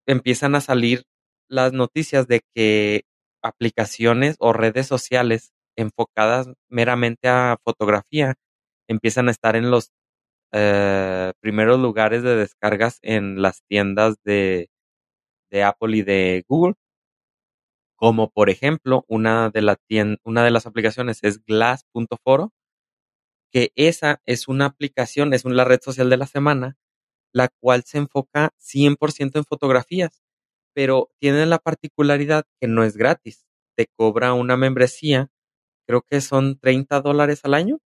[0.06, 1.04] empiezan a salir
[1.48, 3.02] las noticias de que
[3.42, 8.34] aplicaciones o redes sociales enfocadas meramente a fotografía
[8.88, 9.90] empiezan a estar en los
[10.52, 14.68] eh, primeros lugares de descargas en las tiendas de,
[15.50, 16.74] de Apple y de Google.
[17.98, 22.52] Como por ejemplo, una de, una de las aplicaciones es glass.foro,
[23.50, 26.76] que esa es una aplicación, es la red social de la semana,
[27.32, 30.22] la cual se enfoca 100% en fotografías,
[30.74, 33.48] pero tiene la particularidad que no es gratis.
[33.76, 35.32] Te cobra una membresía,
[35.84, 37.80] creo que son 30 dólares al año,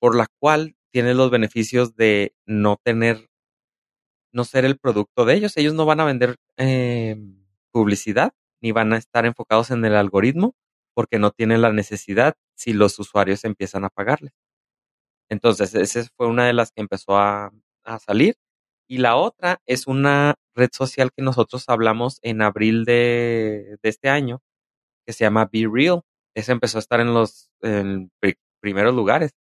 [0.00, 3.30] por la cual tienes los beneficios de no tener,
[4.32, 5.56] no ser el producto de ellos.
[5.56, 7.16] Ellos no van a vender eh,
[7.70, 10.54] publicidad ni van a estar enfocados en el algoritmo
[10.94, 14.32] porque no tienen la necesidad si los usuarios empiezan a pagarles.
[15.28, 17.52] Entonces, esa fue una de las que empezó a,
[18.00, 18.36] salir.
[18.88, 24.40] Y la otra es una red social que nosotros hablamos en abril de, este año,
[25.06, 26.02] que se llama Be Real.
[26.34, 27.50] Esa empezó a estar en los
[28.60, 29.32] primeros lugares,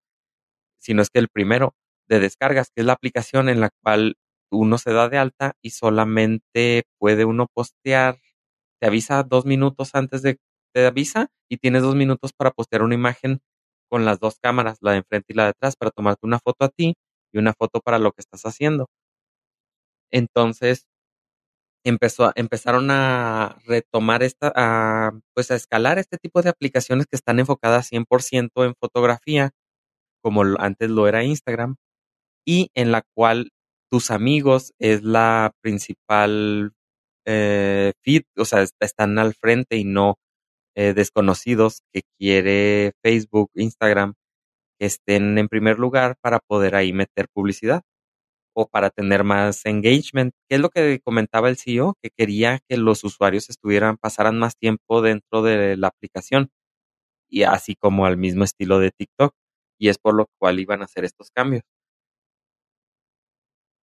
[0.81, 1.75] si no es que el primero
[2.09, 4.17] de descargas, que es la aplicación en la cual
[4.51, 8.19] uno se da de alta y solamente puede uno postear,
[8.81, 10.39] te avisa dos minutos antes de,
[10.75, 13.41] te avisa y tienes dos minutos para postear una imagen
[13.91, 16.65] con las dos cámaras, la de enfrente y la de atrás, para tomarte una foto
[16.65, 16.95] a ti
[17.33, 18.89] y una foto para lo que estás haciendo.
[20.13, 20.87] Entonces,
[21.85, 27.87] empezó, empezaron a retomar esta, pues a escalar este tipo de aplicaciones que están enfocadas
[27.91, 29.51] 100% en fotografía,
[30.23, 31.77] como antes lo era Instagram,
[32.47, 33.51] y en la cual
[33.91, 36.73] tus amigos es la principal
[37.27, 40.17] eh, feed, o sea, están al frente y no
[40.77, 44.15] eh, desconocidos que quiere Facebook, Instagram,
[44.79, 47.83] que estén en primer lugar para poder ahí meter publicidad
[48.55, 52.77] o para tener más engagement, que es lo que comentaba el CEO, que quería que
[52.77, 56.51] los usuarios estuvieran, pasaran más tiempo dentro de la aplicación
[57.31, 59.35] y así como al mismo estilo de TikTok
[59.79, 61.63] y es por lo cual iban a hacer estos cambios.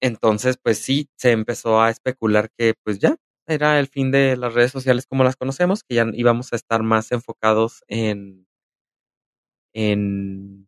[0.02, 3.16] Entonces, pues sí, se empezó a especular que pues ya
[3.48, 6.84] era el fin de las redes sociales como las conocemos, que ya íbamos a estar
[6.84, 8.48] más enfocados en,
[9.74, 10.68] en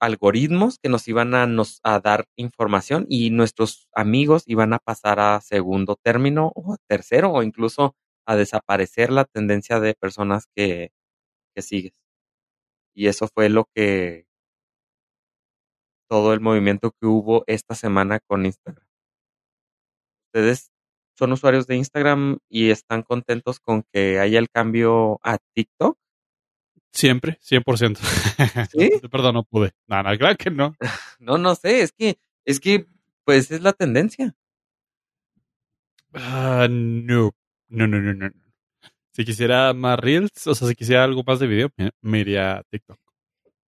[0.00, 5.20] algoritmos que nos iban a, nos, a dar información y nuestros amigos iban a pasar
[5.20, 7.94] a segundo término o a tercero o incluso
[8.26, 10.90] a desaparecer la tendencia de personas que,
[11.54, 11.94] que sigues.
[12.94, 14.26] Y eso fue lo que
[16.08, 18.86] todo el movimiento que hubo esta semana con Instagram.
[20.34, 20.71] ¿Ustedes
[21.22, 25.96] son usuarios de Instagram y están contentos con que haya el cambio a TikTok?
[26.90, 27.96] Siempre, 100%.
[27.96, 28.90] ¿Sí?
[29.10, 29.70] Perdón, no pude.
[29.86, 30.74] No, no, claro que no.
[31.20, 32.88] No, no sé, es que, es que,
[33.24, 34.34] pues es la tendencia.
[36.12, 37.30] Ah, no.
[37.68, 38.30] No, no, no, no.
[39.12, 42.62] Si quisiera más Reels, o sea, si quisiera algo más de video, me, iría a
[42.64, 42.98] TikTok.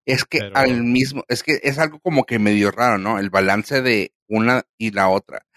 [0.05, 3.17] Es que al mismo, es que es algo como que medio raro, ¿no?
[3.17, 5.47] El balance de una y la otra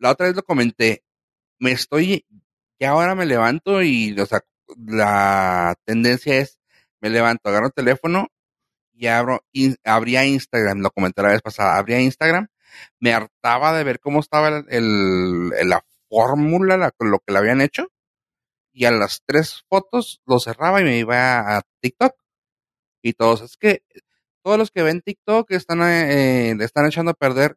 [0.00, 1.04] la otra vez lo comenté,
[1.58, 2.26] me estoy,
[2.80, 4.26] ya ahora me levanto y, o
[4.76, 6.58] la tendencia es,
[7.00, 8.28] me levanto, agarro el teléfono
[8.92, 9.44] y abro,
[9.84, 12.48] abría Instagram, lo comenté la vez pasada, abría Instagram,
[12.98, 17.88] me hartaba de ver cómo estaba el, la fórmula, lo que le habían hecho,
[18.72, 22.14] y a las tres fotos lo cerraba y me iba a TikTok.
[23.02, 23.82] Y todos, es que
[24.42, 27.56] todos los que ven TikTok están, eh, están echando a perder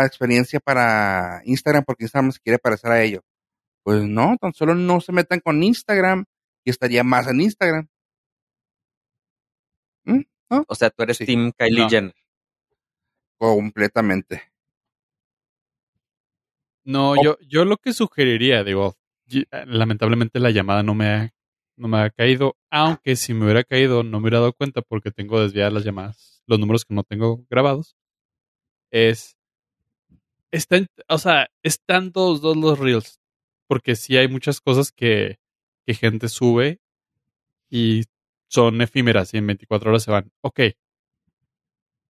[0.00, 3.22] la experiencia para Instagram porque Instagram se quiere parecer a ello.
[3.84, 6.24] Pues no, tan solo no se metan con Instagram
[6.64, 7.88] y estaría más en Instagram.
[10.04, 10.22] ¿Mm?
[10.66, 12.14] O sea, tú eres Team Kylie Jenner.
[13.38, 14.42] Completamente.
[16.84, 18.96] No, yo, yo lo que sugeriría, digo,
[19.66, 21.34] lamentablemente la llamada no me ha,
[21.76, 25.10] no me ha caído, aunque si me hubiera caído no me hubiera dado cuenta porque
[25.10, 27.96] tengo desviadas las llamadas, los números que no tengo grabados,
[28.90, 29.36] es
[30.52, 33.18] están, o sea, están todos dos los reels.
[33.66, 35.38] porque sí hay muchas cosas que,
[35.86, 36.80] que gente sube
[37.70, 38.04] y
[38.48, 40.30] son efímeras y en 24 horas se van.
[40.42, 40.60] Ok.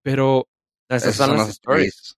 [0.03, 0.49] Pero...
[0.89, 2.17] Esas son las stories.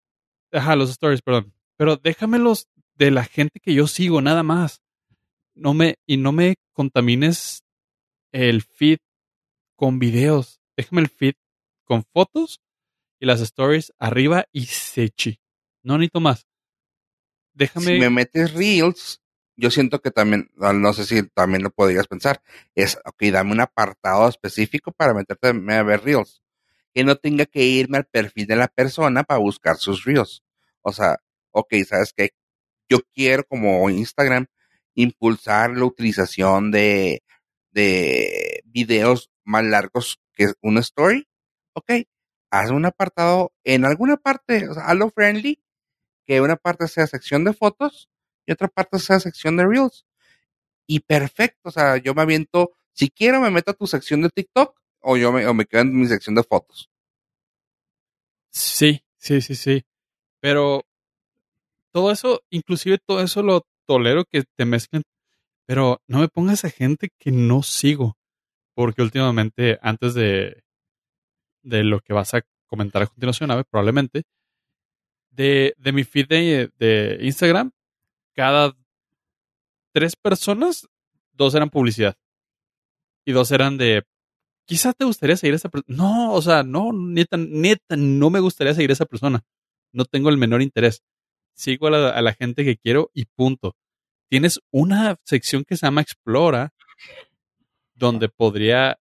[0.52, 1.54] Ajá, los stories, perdón.
[1.76, 4.82] Pero déjamelos de la gente que yo sigo, nada más.
[5.54, 7.64] No me, y no me contamines
[8.30, 8.98] el feed
[9.74, 10.60] con videos.
[10.76, 11.34] Déjame el feed
[11.84, 12.60] con fotos
[13.18, 15.39] y las stories arriba y sechi.
[15.82, 16.46] No necesito más.
[17.54, 17.86] Déjame.
[17.86, 19.20] Si me metes reels,
[19.56, 22.42] yo siento que también, ah, no sé si también lo podrías pensar,
[22.74, 26.42] es, ok, dame un apartado específico para meterte a ver reels.
[26.94, 30.42] Que no tenga que irme al perfil de la persona para buscar sus reels.
[30.82, 31.18] O sea,
[31.52, 32.30] ok, sabes que
[32.88, 34.46] yo quiero como Instagram
[34.94, 37.22] impulsar la utilización de,
[37.70, 41.28] de videos más largos que una story.
[41.74, 41.92] Ok,
[42.50, 45.62] haz un apartado en alguna parte, o sea, hazlo friendly,
[46.30, 48.08] que una parte sea sección de fotos
[48.46, 50.06] y otra parte sea sección de reels.
[50.86, 54.30] Y perfecto, o sea, yo me aviento, si quiero me meto a tu sección de
[54.30, 56.88] TikTok o yo me, o me quedo en mi sección de fotos.
[58.52, 59.82] Sí, sí, sí, sí.
[60.38, 60.84] Pero
[61.92, 65.02] todo eso, inclusive todo eso lo tolero que te mezclen,
[65.66, 68.16] pero no me pongas a gente que no sigo,
[68.76, 70.62] porque últimamente, antes de,
[71.64, 74.22] de lo que vas a comentar a continuación, ver, probablemente,
[75.30, 77.70] de, de mi feed de, Instagram,
[78.34, 78.76] cada
[79.92, 80.88] tres personas,
[81.32, 82.16] dos eran publicidad.
[83.24, 84.04] Y dos eran de,
[84.64, 85.96] quizás te gustaría seguir a esa persona.
[85.96, 89.42] No, o sea, no, neta, neta, no me gustaría seguir a esa persona.
[89.92, 91.02] No tengo el menor interés
[91.60, 93.76] sigo a la, gente que quiero y punto.
[94.28, 96.72] Tienes una sección que se llama Explora,
[97.94, 98.98] donde podría,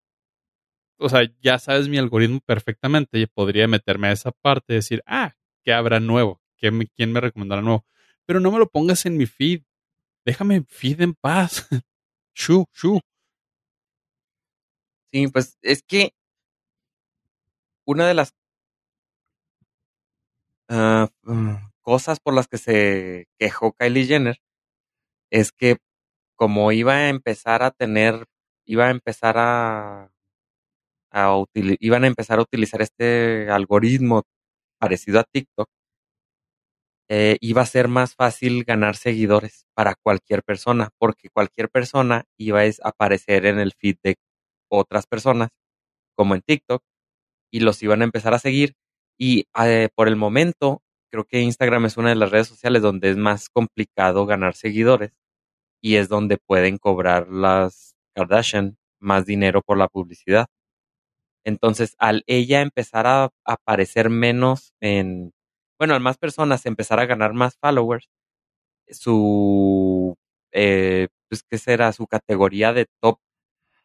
[0.98, 5.02] o sea, ya sabes mi algoritmo perfectamente y podría meterme a esa parte y decir,
[5.06, 5.34] ah,
[5.66, 6.40] ¿qué habrá nuevo?
[6.56, 7.84] ¿Quién, quién me recomendará nuevo?
[8.24, 9.62] Pero no me lo pongas en mi feed.
[10.24, 11.66] Déjame feed en paz.
[12.34, 13.00] shu, shu.
[15.12, 16.12] Sí, pues es que
[17.84, 18.32] una de las
[20.68, 21.06] uh,
[21.80, 24.40] cosas por las que se quejó Kylie Jenner
[25.30, 25.78] es que
[26.36, 28.26] como iba a empezar a tener,
[28.66, 30.12] iba a empezar a,
[31.10, 34.24] a iban a empezar a utilizar este algoritmo
[34.78, 35.68] parecido a TikTok,
[37.08, 42.62] eh, iba a ser más fácil ganar seguidores para cualquier persona, porque cualquier persona iba
[42.62, 44.16] a aparecer en el feed de
[44.70, 45.50] otras personas,
[46.16, 46.82] como en TikTok,
[47.52, 48.74] y los iban a empezar a seguir.
[49.18, 53.10] Y eh, por el momento, creo que Instagram es una de las redes sociales donde
[53.10, 55.12] es más complicado ganar seguidores
[55.82, 60.46] y es donde pueden cobrar las Kardashian más dinero por la publicidad.
[61.46, 65.32] Entonces, al ella empezar a aparecer menos en,
[65.78, 68.10] bueno, al más personas empezar a ganar más followers,
[68.90, 70.16] su,
[70.52, 71.92] eh, pues, ¿qué será?
[71.92, 73.18] Su categoría de top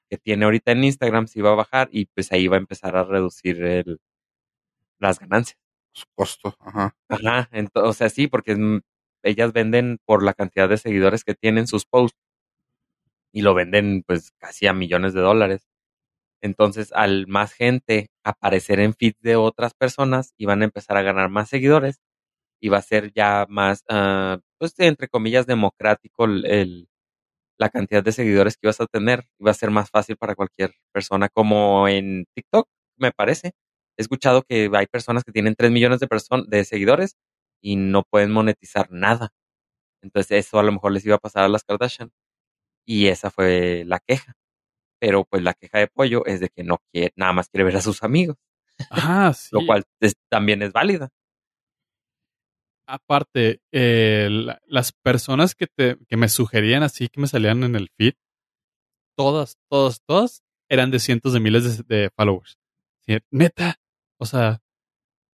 [0.09, 2.97] que tiene ahorita en Instagram se iba a bajar y pues ahí va a empezar
[2.97, 3.99] a reducir el,
[4.99, 5.57] las ganancias
[5.93, 6.55] su costo.
[6.59, 6.95] Ajá.
[7.09, 8.55] Ajá, o sea, sí, porque
[9.23, 12.17] ellas venden por la cantidad de seguidores que tienen sus posts
[13.33, 15.67] y lo venden pues casi a millones de dólares.
[16.41, 21.01] Entonces, al más gente aparecer en feeds de otras personas, y van a empezar a
[21.03, 21.99] ganar más seguidores
[22.61, 26.87] y va a ser ya más, uh, pues entre comillas, democrático el,
[27.57, 29.25] la cantidad de seguidores que vas a tener.
[29.39, 33.53] Y va a ser más fácil para cualquier persona, como en TikTok, me parece
[33.97, 36.07] he escuchado que hay personas que tienen 3 millones de,
[36.47, 37.17] de seguidores
[37.61, 39.29] y no pueden monetizar nada.
[40.03, 42.11] Entonces eso a lo mejor les iba a pasar a las Kardashian.
[42.87, 44.35] Y esa fue la queja.
[45.01, 47.75] Pero pues la queja de Pollo es de que no quiere, nada más quiere ver
[47.77, 48.37] a sus amigos.
[48.91, 49.49] Ah, sí.
[49.51, 49.83] Lo cual
[50.29, 51.09] también es válida.
[52.87, 54.29] Aparte, eh,
[54.67, 58.13] las personas que, te, que me sugerían así, que me salían en el feed,
[59.17, 62.59] todas, todas, todas eran de cientos de miles de, de followers.
[63.31, 63.79] Neta,
[64.19, 64.61] o sea,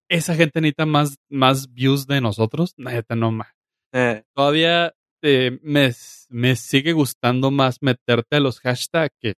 [0.10, 2.74] esa gente necesita más, más views de nosotros.
[2.78, 3.54] Neta, no más.
[3.92, 4.24] Eh.
[4.34, 5.92] Todavía eh, me,
[6.30, 9.36] me sigue gustando más meterte a los hashtags que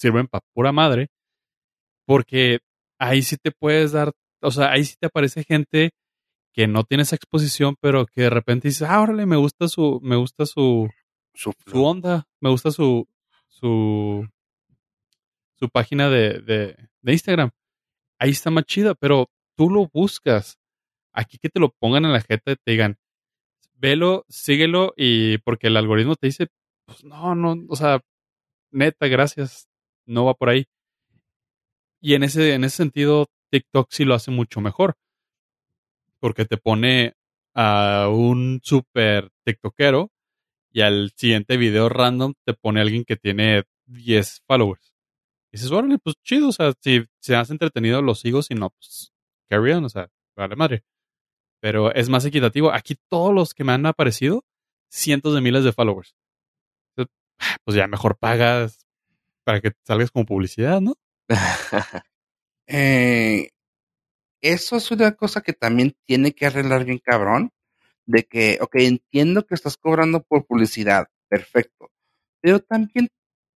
[0.00, 1.08] sirven para pura madre.
[2.06, 2.60] Porque
[2.98, 5.90] ahí sí te puedes dar, o sea, ahí sí te aparece gente
[6.52, 10.00] que no tiene esa exposición, pero que de repente dices, ah, órale, me gusta su,
[10.02, 10.90] me gusta su,
[11.34, 13.06] su, onda, me gusta su,
[13.48, 14.28] su,
[15.54, 17.50] su página de, de, de Instagram
[18.20, 20.58] ahí está más chida, pero tú lo buscas.
[21.12, 22.98] Aquí que te lo pongan en la jeta y te digan,
[23.74, 26.48] velo, síguelo y porque el algoritmo te dice,
[26.86, 28.00] pues no, no, o sea,
[28.70, 29.68] neta, gracias,
[30.10, 30.66] no va por ahí.
[32.00, 34.96] Y en ese, en ese sentido, TikTok sí lo hace mucho mejor.
[36.18, 37.14] Porque te pone
[37.54, 40.10] a un super TikTokero
[40.72, 44.94] y al siguiente video random te pone alguien que tiene 10 followers.
[45.50, 48.70] Y dices, órale, pues chido, o sea, si se has entretenido, lo sigo, si no,
[48.70, 49.12] pues
[49.48, 50.84] carry on, o sea, vale madre.
[51.60, 52.72] Pero es más equitativo.
[52.72, 54.44] Aquí todos los que me han aparecido,
[54.88, 56.14] cientos de miles de followers.
[57.64, 58.86] Pues ya mejor pagas
[59.44, 60.96] para que salgas como publicidad, ¿no?
[62.66, 63.50] eh,
[64.40, 67.52] eso es una cosa que también tiene que arreglar bien cabrón.
[68.06, 71.90] De que, ok, entiendo que estás cobrando por publicidad, perfecto.
[72.40, 73.08] Pero también,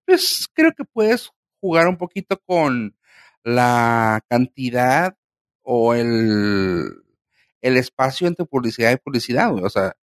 [0.06, 2.96] pues creo que puedes jugar un poquito con
[3.44, 5.18] la cantidad
[5.64, 7.04] o el,
[7.62, 9.64] el espacio entre publicidad y publicidad, güey.
[9.64, 9.96] O sea,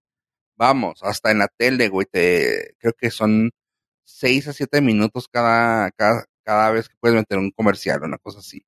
[0.57, 3.51] vamos, hasta en la tele, güey, te, creo que son
[4.11, 8.19] seis a siete minutos cada, cada, cada vez que puedes meter un comercial o una
[8.19, 8.65] cosa así.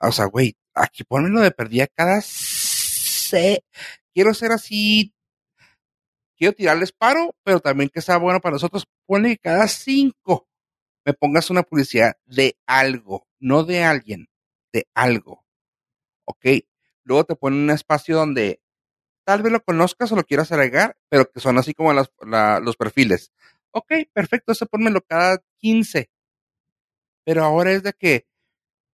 [0.00, 2.20] O sea, güey, aquí ponmelo de perdida cada
[3.32, 3.64] se...
[4.14, 5.14] Quiero ser así.
[6.36, 8.86] Quiero tirarles paro, pero también que sea bueno para nosotros.
[9.06, 10.48] Pone que cada cinco
[11.04, 14.28] me pongas una publicidad de algo, no de alguien,
[14.72, 15.44] de algo.
[16.24, 16.46] ¿Ok?
[17.04, 18.60] Luego te pone un espacio donde
[19.24, 23.32] tal vez lo conozcas o lo quieras agregar, pero que son así como los perfiles.
[23.72, 26.10] Ok, perfecto, eso ponmelo cada 15.
[27.24, 28.26] Pero ahora es de que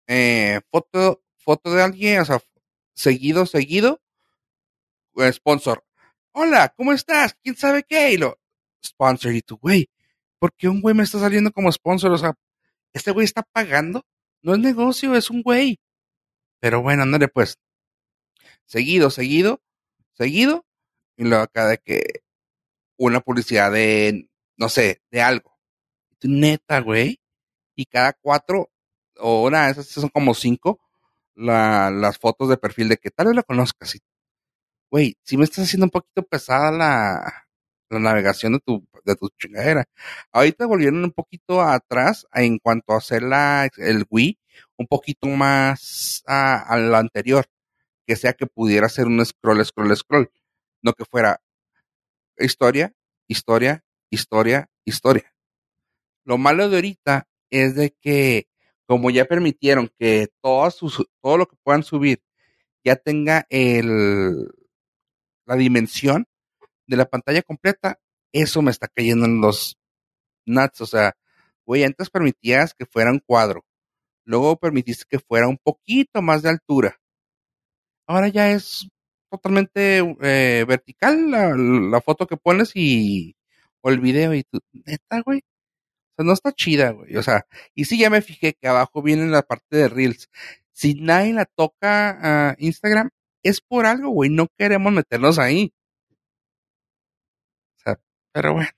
[0.06, 2.40] eh, foto, foto de alguien, o sea,
[2.94, 4.02] seguido, seguido,
[5.32, 5.84] sponsor.
[6.32, 7.34] Hola, ¿cómo estás?
[7.42, 8.12] ¿Quién sabe qué?
[8.12, 8.38] Y lo,
[8.84, 9.88] sponsor, y tú, güey,
[10.38, 12.12] ¿por qué un güey me está saliendo como sponsor?
[12.12, 12.34] O sea,
[12.92, 14.04] este güey está pagando.
[14.42, 15.80] No es negocio, es un güey.
[16.60, 17.58] Pero bueno, ándale pues.
[18.66, 19.62] Seguido, seguido,
[20.12, 20.66] seguido.
[21.16, 22.02] Y luego acá de que
[22.98, 25.56] una publicidad de, no sé, de algo.
[26.22, 27.20] Neta, güey.
[27.76, 28.70] Y cada cuatro,
[29.20, 30.80] una, esas son como cinco,
[31.34, 33.98] la, las fotos de perfil de que tal vez lo conozcas.
[34.90, 37.46] güey, si me estás haciendo un poquito pesada la,
[37.90, 39.84] la navegación de tu, de tu chingadera.
[40.32, 44.38] Ahorita volvieron un poquito atrás en cuanto a hacer la, el Wii,
[44.78, 47.46] un poquito más a, a lo anterior,
[48.06, 50.30] que sea que pudiera ser un scroll, scroll, scroll,
[50.82, 51.40] no que fuera
[52.38, 52.94] historia,
[53.28, 55.32] historia, historia, historia.
[56.24, 58.48] Lo malo de ahorita es de que
[58.86, 60.68] como ya permitieron que todo,
[61.20, 62.22] todo lo que puedan subir
[62.84, 64.48] ya tenga el,
[65.44, 66.26] la dimensión
[66.86, 67.98] de la pantalla completa,
[68.32, 69.76] eso me está cayendo en los
[70.46, 70.80] nuts.
[70.82, 71.16] O sea,
[71.64, 73.64] güey, antes permitías que fuera un cuadro.
[74.24, 77.00] Luego permitiste que fuera un poquito más de altura.
[78.06, 78.88] Ahora ya es
[79.30, 83.35] totalmente eh, vertical la, la, foto que pones y
[83.86, 85.38] o el video y tú, neta, güey.
[85.38, 87.16] O sea, no está chida, güey.
[87.16, 90.28] O sea, y sí ya me fijé que abajo viene la parte de Reels.
[90.72, 93.10] Si nadie la toca a Instagram,
[93.44, 94.28] es por algo, güey.
[94.30, 95.72] No queremos meternos ahí.
[97.76, 98.00] O sea,
[98.32, 98.68] pero bueno.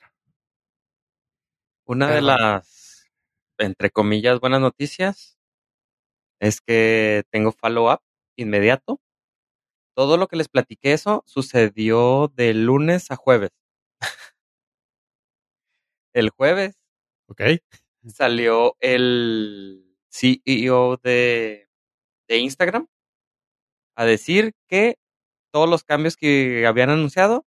[1.87, 3.11] Una de las,
[3.57, 5.39] entre comillas, buenas noticias
[6.39, 8.01] es que tengo follow-up
[8.37, 9.01] inmediato.
[9.97, 13.53] Todo lo que les platiqué eso sucedió de lunes a jueves.
[16.19, 16.77] El jueves.
[17.29, 17.43] Ok.
[18.07, 21.69] Salió el CEO de,
[22.29, 22.87] de Instagram
[23.97, 24.97] a decir que
[25.53, 27.45] todos los cambios que habían anunciado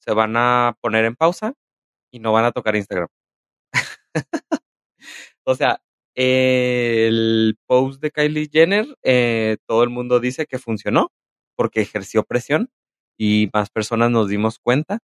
[0.00, 1.54] se van a poner en pausa
[2.10, 3.08] y no van a tocar Instagram.
[5.44, 5.82] o sea,
[6.14, 11.12] el post de Kylie Jenner, eh, todo el mundo dice que funcionó
[11.56, 12.70] porque ejerció presión
[13.18, 14.98] y más personas nos dimos cuenta.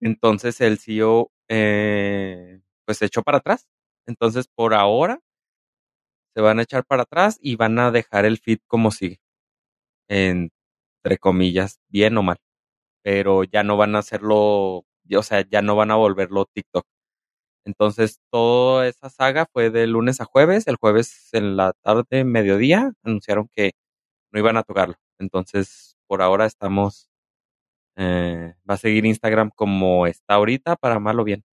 [0.00, 3.66] Entonces el CEO eh, pues se echó para atrás.
[4.06, 5.20] Entonces por ahora
[6.34, 9.20] se van a echar para atrás y van a dejar el feed como sigue.
[10.08, 10.52] Entre
[11.20, 12.38] comillas, bien o mal.
[13.02, 14.38] Pero ya no van a hacerlo,
[15.16, 16.86] o sea, ya no van a volverlo TikTok.
[17.66, 20.66] Entonces, toda esa saga fue de lunes a jueves.
[20.68, 23.72] El jueves en la tarde, mediodía, anunciaron que
[24.32, 24.96] no iban a tocarlo.
[25.20, 27.08] Entonces, por ahora estamos.
[27.96, 31.44] Eh, va a seguir Instagram como está ahorita, para mal o bien.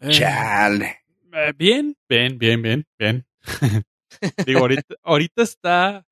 [0.00, 1.04] Eh, Chale.
[1.32, 3.26] Eh, bien, bien, bien, bien, bien.
[4.46, 6.06] Digo, ahorita, ahorita está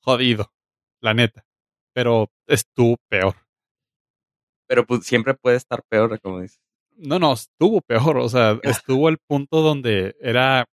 [0.00, 0.52] jodido,
[1.00, 1.44] la neta.
[1.92, 3.34] Pero estuvo peor.
[4.66, 6.60] Pero pues, siempre puede estar peor, como dices.
[6.96, 8.18] No, no, estuvo peor.
[8.18, 10.66] O sea, estuvo el punto donde era,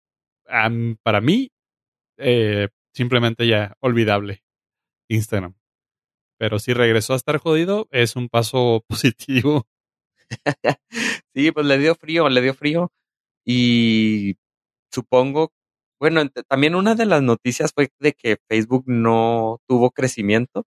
[1.03, 1.51] para mí,
[2.17, 4.43] eh, simplemente ya olvidable
[5.09, 5.55] Instagram.
[6.41, 9.67] Pero si regresó a estar jodido, es un paso positivo.
[11.35, 12.91] sí, pues le dio frío, le dio frío.
[13.45, 14.37] Y
[14.91, 15.53] supongo,
[15.99, 20.65] bueno, también una de las noticias fue de que Facebook no tuvo crecimiento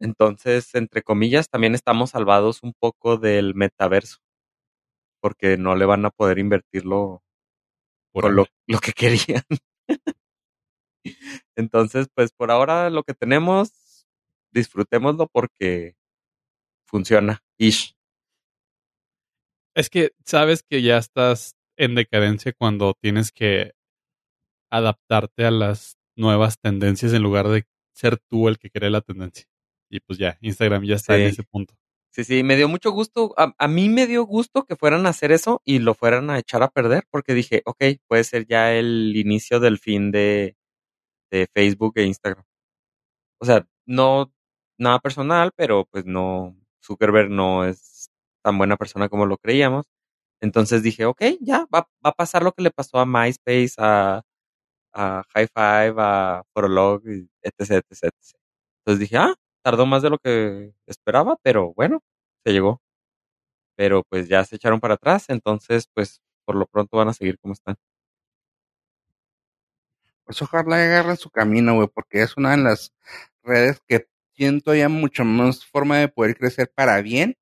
[0.00, 4.20] Entonces, entre comillas, también estamos salvados un poco del metaverso,
[5.20, 7.22] porque no le van a poder invertirlo
[8.12, 9.44] por lo, lo, que querían.
[11.54, 13.83] Entonces, pues por ahora lo que tenemos,
[14.54, 15.96] disfrutémoslo porque
[16.86, 17.42] funciona.
[17.58, 17.94] Ish.
[19.74, 23.72] Es que sabes que ya estás en decadencia cuando tienes que
[24.70, 29.46] adaptarte a las nuevas tendencias en lugar de ser tú el que cree la tendencia.
[29.90, 31.74] Y pues ya, Instagram ya está en ese punto.
[32.10, 33.34] Sí, sí, me dio mucho gusto.
[33.36, 36.62] A, mí me dio gusto que fueran a hacer eso y lo fueran a echar
[36.62, 40.56] a perder porque dije, ok, puede ser ya el inicio del fin de,
[41.32, 42.44] de Facebook e Instagram.
[43.40, 44.33] O sea, no
[44.78, 48.10] nada personal, pero pues no, Zuckerberg no es
[48.42, 49.86] tan buena persona como lo creíamos.
[50.40, 54.22] Entonces dije, ok, ya, va, va a pasar lo que le pasó a MySpace, a,
[54.94, 58.12] a High Five, a Prolog, etc, etc, etc.
[58.80, 62.02] Entonces dije, ah, tardó más de lo que esperaba, pero bueno,
[62.44, 62.80] se llegó.
[63.76, 67.38] Pero pues ya se echaron para atrás, entonces pues por lo pronto van a seguir
[67.38, 67.76] como están.
[70.26, 72.92] Pues ojalá agarren su camino, güey, porque es una de las
[73.42, 74.06] redes que
[74.36, 77.36] siento ya mucho más forma de poder crecer para bien.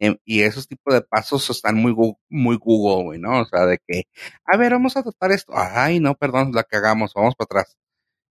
[0.00, 1.94] Em, y esos tipos de pasos están muy,
[2.28, 3.40] muy Google, güey, ¿no?
[3.42, 4.04] O sea, de que,
[4.44, 5.52] a ver, vamos a tratar esto.
[5.56, 7.76] Ay, no, perdón, la cagamos, vamos para atrás.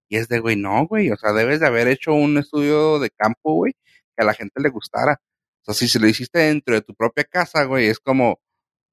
[0.08, 3.10] Y es de, güey, no, güey, o sea, debes de haber hecho un estudio de
[3.10, 3.72] campo, güey,
[4.16, 5.20] que a la gente le gustara.
[5.62, 8.38] O sea, si se lo hiciste dentro de tu propia casa, güey, es como,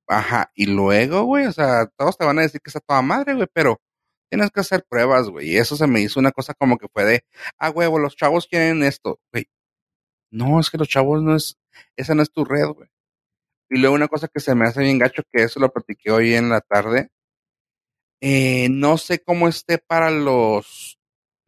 [0.08, 3.36] ajá, y luego, güey, o sea, todos te van a decir que está toda madre,
[3.36, 3.82] güey, pero
[4.32, 5.50] tienes que hacer pruebas, güey.
[5.50, 7.26] Y eso se me hizo una cosa como que fue de,
[7.58, 9.48] ah, huevo, los chavos quieren esto, güey.
[10.32, 11.58] No, es que los chavos no es,
[11.98, 12.90] esa no es tu red, güey.
[13.70, 16.34] Y luego una cosa que se me hace bien gacho, que eso lo platiqué hoy
[16.34, 17.10] en la tarde.
[18.22, 20.98] Eh, no sé cómo esté para los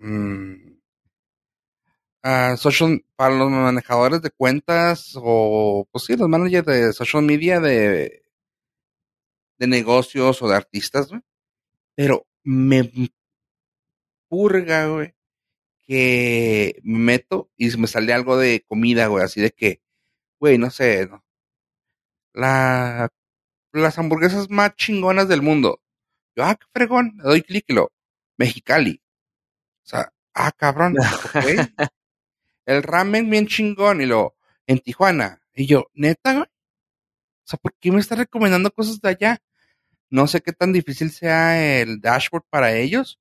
[0.02, 0.78] uh,
[2.58, 8.24] social, para los manejadores de cuentas o, pues sí, los managers de social media de,
[9.58, 11.22] de negocios o de artistas, güey.
[11.96, 12.92] Pero me
[14.28, 15.14] purga, güey,
[15.84, 19.82] que me meto y me sale algo de comida, güey, así de que,
[20.40, 21.24] güey, no sé, ¿no?
[22.34, 23.10] La,
[23.72, 25.82] las hamburguesas más chingonas del mundo.
[26.36, 27.92] Yo, ah, qué fregón, le doy clic y lo,
[28.38, 29.02] Mexicali.
[29.84, 30.96] O sea, ah, cabrón,
[32.66, 34.36] El ramen bien chingón y lo,
[34.68, 35.42] en Tijuana.
[35.54, 36.46] Y yo, neta, güey.
[36.46, 39.42] O sea, ¿por qué me está recomendando cosas de allá?
[40.14, 43.20] No sé qué tan difícil sea el dashboard para ellos,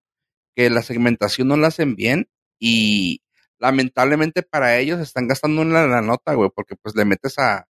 [0.54, 2.28] que la segmentación no la hacen bien
[2.58, 3.22] y
[3.58, 7.66] lamentablemente para ellos están gastando una la nota, güey, porque pues le metes a,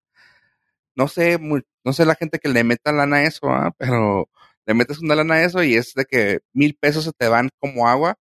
[0.97, 1.39] no sé,
[1.85, 3.73] no sé la gente que le meta lana a eso, ¿ah?
[3.79, 4.29] pero
[4.67, 7.51] le metes una lana a eso y es de que mil pesos se te van
[7.61, 8.17] como agua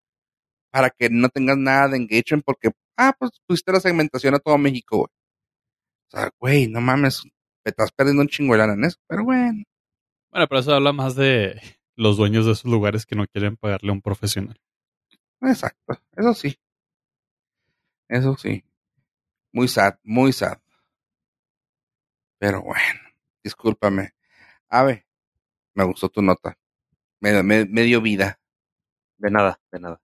[0.72, 4.58] para que no tengas nada de engagement porque, ah, pues pusiste la segmentación a todo
[4.60, 5.10] México, güey.
[6.10, 7.24] O sea, güey, no mames,
[7.64, 9.64] te estás perdiendo un chingo de lana en eso, pero bueno.
[10.32, 11.62] Bueno, pero eso habla más de
[11.98, 14.58] los dueños de esos lugares que no quieren pagarle a un profesional.
[15.42, 16.58] Exacto, eso sí.
[18.08, 18.64] Eso sí.
[19.52, 20.60] Muy sad, muy sad.
[22.40, 23.00] Pero bueno,
[23.44, 24.14] discúlpame.
[24.70, 25.06] Ave,
[25.76, 26.58] me gustó tu nota.
[27.20, 28.40] Me, me, dio vida.
[29.18, 30.02] De nada, de nada.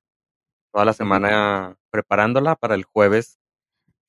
[0.73, 3.39] Toda la semana preparándola para el jueves.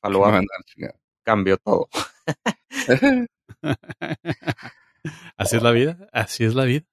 [1.24, 1.88] Cambió todo.
[5.36, 6.84] Así es la vida, así es la vida.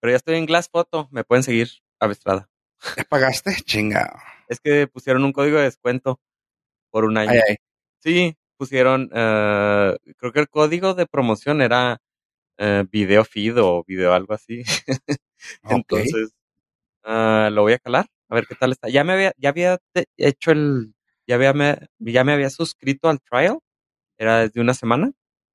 [0.00, 1.68] Pero ya estoy en Glass Photo, me pueden seguir,
[2.00, 2.48] Avestrada.
[2.96, 3.54] ¿Ya pagaste?
[3.64, 4.18] Chingado.
[4.48, 6.20] Es que pusieron un código de descuento
[6.90, 7.40] por un año.
[8.00, 12.00] Sí, pusieron, uh, creo que el código de promoción era
[12.58, 14.64] uh, video feed o video algo así.
[15.62, 16.34] Entonces,
[17.04, 18.88] uh, lo voy a calar, a ver qué tal está.
[18.88, 19.78] Ya me había, ya había
[20.16, 20.94] hecho el,
[21.26, 23.60] ya había, ya me había suscrito al trial,
[24.18, 25.12] era desde una semana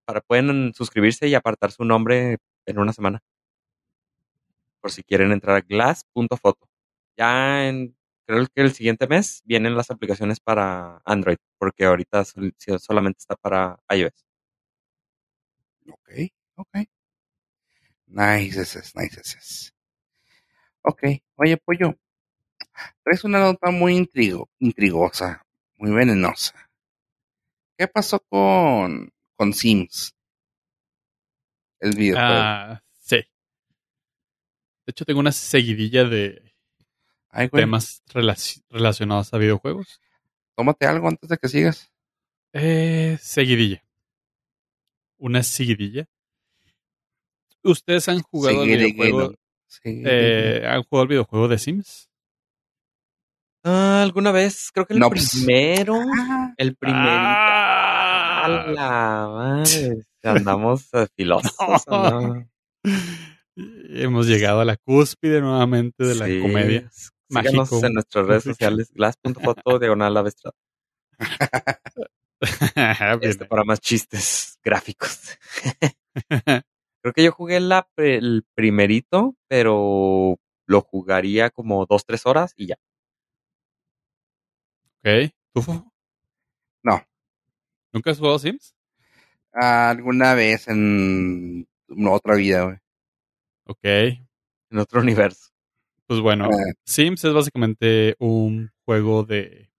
[0.08, 3.20] para pueden suscribirse y apartar su nombre en una semana.
[4.82, 6.70] Por si quieren entrar a glass.foto.
[7.18, 7.96] Ya en,
[8.26, 12.24] creo que el siguiente mes vienen las aplicaciones para Android, porque ahorita
[12.80, 14.26] solamente está para iOS.
[15.90, 16.10] Ok,
[16.56, 16.88] ok.
[18.08, 18.58] Nice,
[18.96, 19.72] nice, nice.
[20.82, 21.04] Ok,
[21.36, 21.96] oye, pollo,
[23.04, 25.42] traes una nota muy intrigo, intrigosa,
[25.78, 26.54] muy venenosa.
[27.78, 30.14] ¿Qué pasó con con Sims.
[31.80, 32.30] El videojuego.
[32.30, 33.16] Ah, sí.
[33.16, 36.54] De hecho, tengo una seguidilla de
[37.52, 38.02] temas
[38.70, 40.02] relacionados a videojuegos.
[40.56, 41.92] Tómate algo antes de que sigas.
[42.52, 43.84] Eh, seguidilla.
[45.18, 46.08] Una seguidilla.
[47.64, 49.36] ¿Ustedes han jugado el videojuego?
[49.84, 52.10] Eh, ¿Han jugado el videojuego de Sims?
[53.64, 54.72] Ah, ¿Alguna vez?
[54.74, 56.02] Creo que el pues, primero.
[56.58, 57.10] El primerito.
[57.10, 57.77] ¡Ah!
[58.48, 60.06] La madre!
[60.24, 61.84] Andamos filósofos.
[63.56, 66.90] Hemos llegado a la cúspide nuevamente de la comedia.
[67.30, 70.56] Síganos en nuestras redes sociales, glass.foto, diagonal avestrado.
[73.22, 75.38] este, para más chistes gráficos.
[77.02, 80.38] Creo que yo jugué la, el primerito, pero
[80.68, 82.76] lo jugaría como dos, tres horas y ya.
[85.00, 85.32] Ok.
[85.54, 85.92] ¿Tú?
[87.98, 88.76] ¿Nunca has jugado Sims?
[89.54, 91.68] alguna vez en
[92.08, 92.78] otra vida, güey.
[93.66, 93.84] Ok.
[94.70, 95.50] En otro universo.
[96.06, 96.74] Pues bueno, ah.
[96.86, 99.72] Sims es básicamente un juego de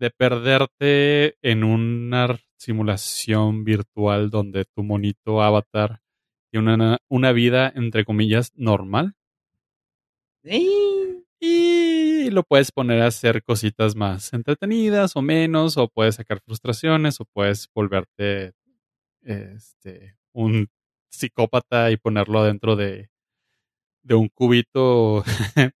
[0.00, 6.00] de perderte en una simulación virtual donde tu monito avatar
[6.50, 9.14] tiene una, una vida, entre comillas, normal.
[10.42, 11.24] Y
[12.30, 17.24] lo puedes poner a hacer cositas más entretenidas o menos, o puedes sacar frustraciones, o
[17.24, 18.52] puedes volverte
[19.22, 20.68] este, un
[21.08, 23.10] psicópata y ponerlo adentro de,
[24.02, 25.24] de un cubito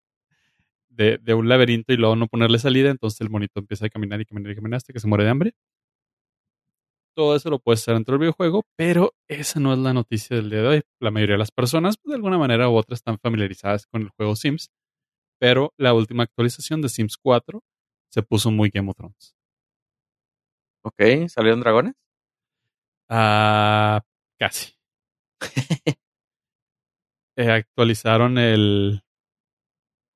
[0.88, 4.20] de, de, un laberinto y luego no ponerle salida, entonces el monito empieza a caminar
[4.20, 5.54] y caminar y caminar hasta que se muere de hambre.
[7.14, 10.50] Todo eso lo puedes hacer dentro del videojuego, pero esa no es la noticia del
[10.50, 10.82] día de hoy.
[11.00, 14.10] La mayoría de las personas, pues, de alguna manera u otra, están familiarizadas con el
[14.10, 14.70] juego Sims,
[15.38, 17.62] pero la última actualización de Sims 4
[18.10, 19.34] se puso muy Game of Thrones.
[20.82, 21.94] Ok, ¿salieron dragones?
[23.08, 24.02] Ah,
[24.38, 24.72] casi.
[27.38, 29.02] Eh, actualizaron el.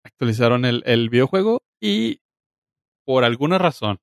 [0.05, 2.21] Actualizaron el, el videojuego y
[3.05, 3.99] por alguna razón.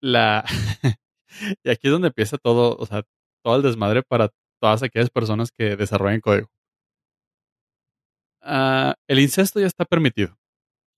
[0.00, 0.44] La.
[1.64, 3.02] y aquí es donde empieza todo, o sea,
[3.44, 6.48] todo el desmadre para todas aquellas personas que desarrollan código.
[8.42, 10.36] Ah, el incesto ya está permitido.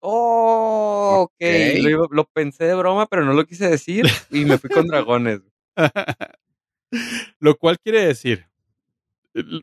[0.00, 1.46] Oh, ok.
[1.82, 5.40] Lo, lo, pensé de broma, pero no lo quise decir y me fui con dragones.
[7.38, 8.46] lo cual quiere decir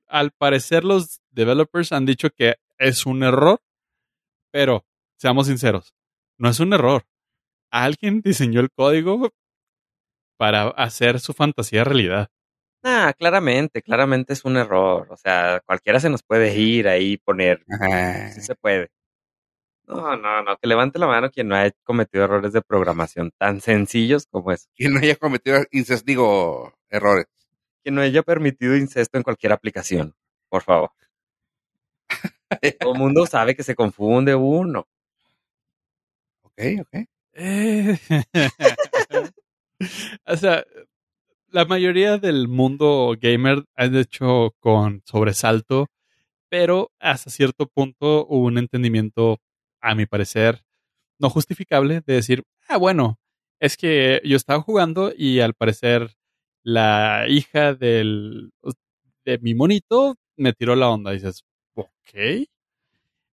[0.07, 3.61] al parecer los developers han dicho que es un error,
[4.51, 4.85] pero
[5.17, 5.93] seamos sinceros,
[6.37, 7.05] no es un error.
[7.71, 9.29] Alguien diseñó el código
[10.37, 12.29] para hacer su fantasía realidad.
[12.83, 15.07] Ah, claramente, claramente es un error.
[15.11, 17.63] O sea, cualquiera se nos puede ir ahí poner.
[18.33, 18.89] Sí se puede.
[19.87, 23.61] No, no, no, que levante la mano quien no haya cometido errores de programación tan
[23.61, 24.67] sencillos como eso.
[24.75, 25.59] Quien no haya cometido,
[26.05, 27.25] digo, errores
[27.83, 30.15] que no haya permitido incesto en cualquier aplicación,
[30.49, 30.91] por favor.
[32.79, 34.87] Todo el mundo sabe que se confunde uno.
[36.43, 36.93] Ok, ok.
[40.25, 40.65] o sea,
[41.51, 45.87] la mayoría del mundo gamer han hecho con sobresalto,
[46.49, 49.39] pero hasta cierto punto hubo un entendimiento,
[49.81, 50.63] a mi parecer,
[51.19, 53.19] no justificable de decir, ah, bueno,
[53.59, 56.15] es que yo estaba jugando y al parecer
[56.63, 58.51] la hija del,
[59.25, 61.11] de mi monito me tiró la onda.
[61.11, 61.43] Y dices,
[61.75, 62.47] ok.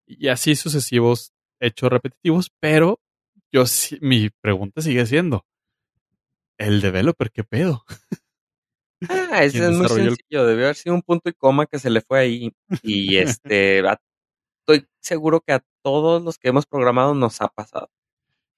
[0.07, 3.01] Y así sucesivos hechos repetitivos, pero
[3.53, 3.65] yo
[4.01, 5.45] mi pregunta sigue siendo,
[6.59, 7.85] ¿el developer qué pedo?
[9.09, 10.47] Ah, ese es muy sencillo.
[10.47, 12.53] Debió haber sido un punto y coma que se le fue ahí.
[12.83, 17.91] Y este, estoy seguro que a todos los que hemos programado nos ha pasado.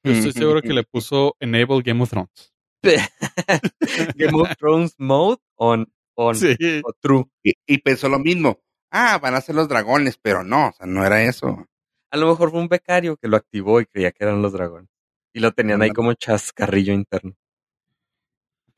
[0.03, 2.53] Yo estoy seguro que le puso Enable Game of Thrones.
[4.17, 7.25] Game of Thrones mode on, on o true.
[7.43, 8.61] Y, pensó lo mismo.
[8.91, 11.67] Ah, van a ser los dragones, pero no, o sea, no era eso.
[12.11, 14.89] A lo mejor fue un becario que lo activó y creía que eran los dragones.
[15.33, 17.37] Y lo tenían ahí como chascarrillo interno.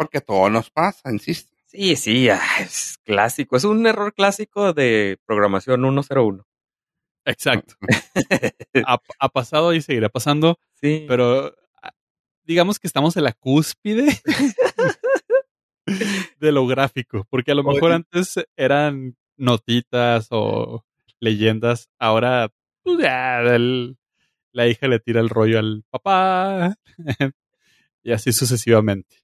[0.02, 1.54] Porque todo nos pasa, insisto.
[1.66, 3.56] Sí, sí, ah, es clásico.
[3.56, 6.46] Es un error clásico de programación 101.
[7.24, 7.74] Exacto.
[8.86, 10.58] ha, ha, pasado y seguirá pasando.
[10.74, 11.04] Sí.
[11.08, 11.54] Pero
[12.44, 14.20] digamos que estamos en la cúspide
[16.40, 20.84] de lo gráfico, porque a lo mejor antes eran notitas o
[21.20, 22.98] leyendas, ahora pues
[24.52, 26.76] la hija le tira el rollo al papá
[28.02, 29.21] y así sucesivamente.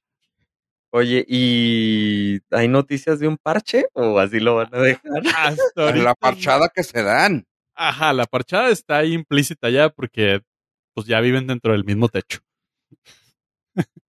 [0.91, 5.23] Oye, ¿y hay noticias de un parche o así lo van a dejar?
[6.07, 7.47] la parchada que se dan.
[7.75, 10.41] Ajá, la parchada está ahí implícita ya porque
[10.95, 12.41] pues ya viven dentro del mismo techo.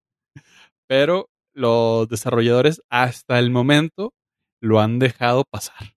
[0.88, 4.14] Pero los desarrolladores hasta el momento
[4.62, 5.96] lo han dejado pasar.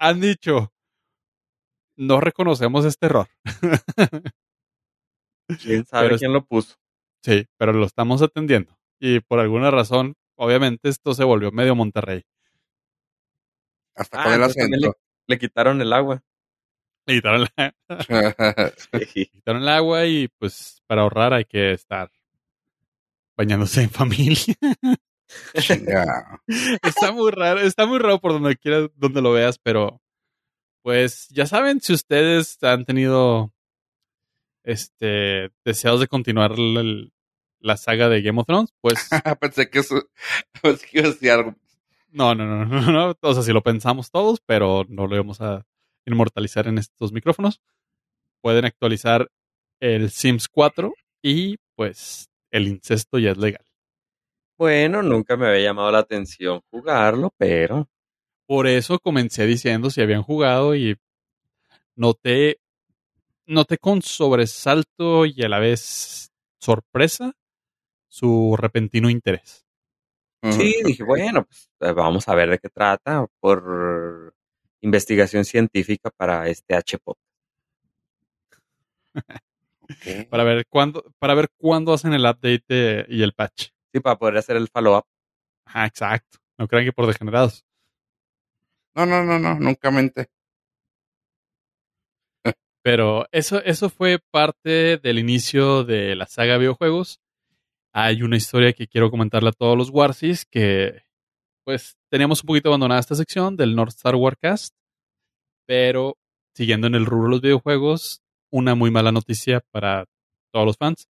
[0.00, 0.72] Han, dicho,
[1.96, 3.28] no reconocemos este error.
[5.62, 6.74] ¿Quién sabe quién lo puso?
[7.24, 8.76] Sí, pero lo estamos atendiendo.
[8.98, 12.24] Y por alguna razón, obviamente esto se volvió medio Monterrey.
[13.94, 14.96] Hasta con el acento.
[15.26, 16.22] Le, quitaron el agua.
[17.06, 17.74] Le quitaron, la...
[19.12, 22.10] quitaron el agua y pues para ahorrar hay que estar
[23.36, 24.54] bañándose en familia.
[25.54, 30.00] está muy raro, está muy raro por donde quieras, donde lo veas, pero
[30.82, 33.52] pues ya saben, si ustedes han tenido
[34.64, 36.56] este deseos de continuar
[37.60, 39.08] la, saga de Game of Thrones, pues
[39.40, 40.02] pensé que eso
[40.62, 41.54] pensé que iba a decir algo.
[42.10, 45.40] No, no, no, no, no, o sea, si lo pensamos todos, pero no lo vamos
[45.40, 45.66] a
[46.06, 47.60] inmortalizar en estos micrófonos.
[48.40, 49.30] Pueden actualizar
[49.80, 53.64] el Sims 4 y pues el incesto ya es legal.
[54.56, 57.88] Bueno, nunca me había llamado la atención jugarlo, pero...
[58.46, 60.96] Por eso comencé diciendo si habían jugado y
[61.96, 62.60] noté,
[63.44, 66.30] noté con sobresalto y a la vez
[66.60, 67.34] sorpresa
[68.16, 69.66] su repentino interés.
[70.50, 74.34] Sí, dije, bueno, pues eh, vamos a ver de qué trata por
[74.80, 77.18] investigación científica para este HPO.
[80.30, 83.68] para ver cuándo, para ver cuándo hacen el update y el patch.
[83.92, 85.04] Sí, para poder hacer el follow-up.
[85.66, 86.38] Ajá, exacto.
[86.56, 87.66] No crean que por degenerados.
[88.94, 90.30] No, no, no, no, nunca mente.
[92.82, 97.20] Pero eso, eso fue parte del inicio de la saga de videojuegos.
[97.98, 101.02] Hay una historia que quiero comentarle a todos los Warsis que
[101.64, 104.74] pues teníamos un poquito abandonada esta sección del North Star Warcast.
[105.66, 106.18] Pero
[106.54, 108.20] siguiendo en el rubro de los videojuegos,
[108.52, 110.04] una muy mala noticia para
[110.52, 111.08] todos los fans.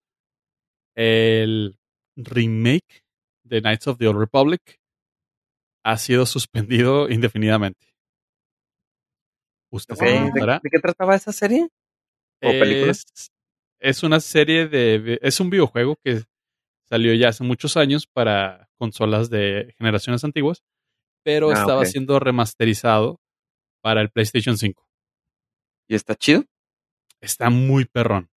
[0.95, 1.76] El
[2.14, 3.03] remake
[3.43, 4.78] de Knights of the Old Republic
[5.84, 7.84] ha sido suspendido indefinidamente.
[9.72, 11.68] ¿Usted ¿De, qué trataba esa serie?
[12.45, 13.05] ¿O es,
[13.80, 15.18] Es una serie de.
[15.20, 16.22] Es un videojuego que
[16.89, 20.62] salió ya hace muchos años para consolas de generaciones antiguas,
[21.22, 23.20] pero ah, estaba siendo remasterizado
[23.80, 24.87] para el PlayStation 5.
[25.89, 26.45] ¿Y está chido?
[27.20, 28.30] Está muy perrón.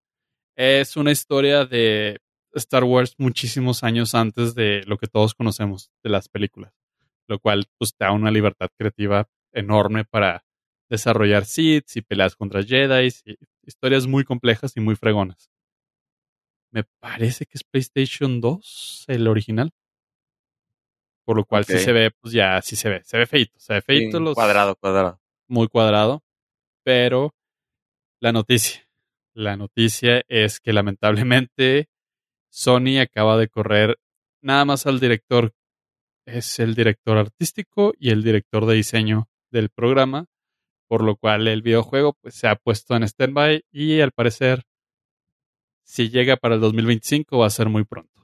[0.55, 2.19] Es una historia de
[2.53, 6.73] Star Wars muchísimos años antes de lo que todos conocemos de las películas,
[7.27, 10.43] lo cual pues te da una libertad creativa enorme para
[10.89, 15.48] desarrollar Sith y peleas contra Jedi y historias muy complejas y muy fregonas.
[16.71, 19.71] Me parece que es PlayStation 2 el original.
[21.25, 23.73] Por lo cual sí se ve, pues ya sí se ve, se ve feito, se
[23.73, 25.21] ve feito los cuadrado, cuadrado.
[25.47, 26.23] Muy cuadrado,
[26.83, 27.35] pero
[28.19, 28.87] la noticia,
[29.33, 31.87] la noticia es que lamentablemente
[32.49, 33.99] Sony acaba de correr
[34.41, 35.53] nada más al director,
[36.25, 40.25] es el director artístico y el director de diseño del programa,
[40.87, 44.63] por lo cual el videojuego pues, se ha puesto en standby y al parecer
[45.89, 48.23] si llega para el 2025 va a ser muy pronto.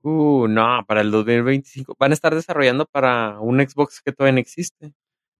[0.00, 4.40] Uh, no, para el 2025 van a estar desarrollando para un Xbox que todavía no
[4.40, 4.94] existe.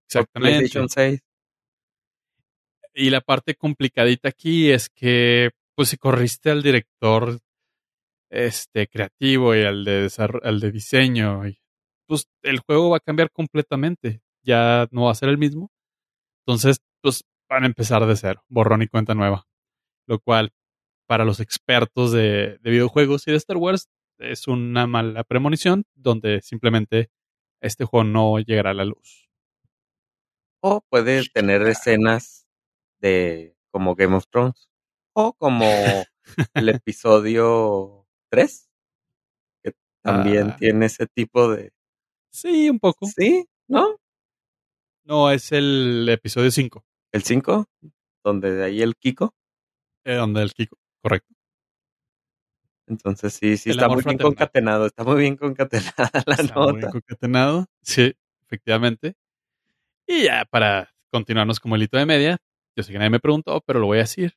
[0.07, 0.59] Exactamente.
[0.59, 1.21] PlayStation 6.
[2.93, 7.39] Y la parte complicadita aquí es que pues si corriste al director
[8.29, 10.13] este creativo y al de
[10.43, 11.41] al de diseño,
[12.07, 14.21] pues el juego va a cambiar completamente.
[14.43, 15.71] Ya no va a ser el mismo.
[16.45, 19.47] Entonces, pues van a empezar de cero, borrón y cuenta nueva.
[20.07, 20.53] Lo cual,
[21.07, 23.89] para los expertos de, videojuegos y de Star Wars,
[24.19, 27.11] es una mala premonición donde simplemente
[27.61, 29.29] este juego no llegará a la luz.
[30.61, 32.47] O puede tener escenas
[32.99, 34.69] de como Game of Thrones
[35.13, 35.67] o como
[36.55, 38.71] el episodio 3,
[39.63, 40.57] que también ah.
[40.59, 41.73] tiene ese tipo de...
[42.31, 43.07] Sí, un poco.
[43.07, 43.97] Sí, ¿no?
[45.05, 46.85] No, es el episodio 5.
[47.13, 47.67] ¿El 5?
[48.25, 49.35] Donde de ahí el Kiko.
[50.05, 50.77] Eh, donde el Kiko,
[51.07, 51.35] correcto.
[52.89, 56.73] Entonces sí, sí, está muy bien concatenado, está muy bien concatenada la está nota.
[56.73, 59.15] Muy bien concatenado, sí, efectivamente.
[60.07, 62.39] Y ya para continuarnos como el hito de media,
[62.77, 64.37] yo sé que nadie me preguntó, pero lo voy a decir.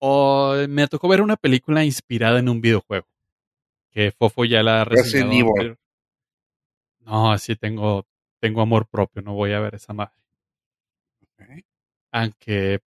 [0.00, 3.06] O me tocó ver una película inspirada en un videojuego.
[3.90, 5.78] Que Fofo ya la reseñado.
[7.00, 8.06] No, así tengo,
[8.40, 10.12] tengo amor propio, no voy a ver esa madre.
[12.12, 12.80] Aunque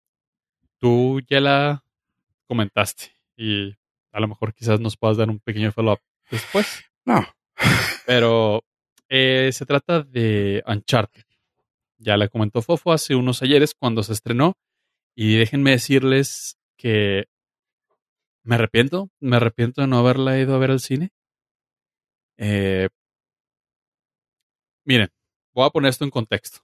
[0.79, 1.86] tú ya la
[2.47, 3.75] comentaste y
[4.13, 6.85] a lo mejor quizás nos puedas dar un pequeño follow-up después.
[7.05, 7.27] No.
[8.07, 8.65] Pero
[9.09, 11.25] eh, se trata de Uncharted.
[11.99, 14.55] Ya la comentó Fofo hace unos ayeres cuando se estrenó.
[15.15, 17.27] Y déjenme decirles que
[18.43, 21.11] me arrepiento, me arrepiento de no haberla ido a ver al cine.
[22.37, 22.89] Eh,
[24.85, 25.09] miren,
[25.55, 26.61] voy a poner esto en contexto.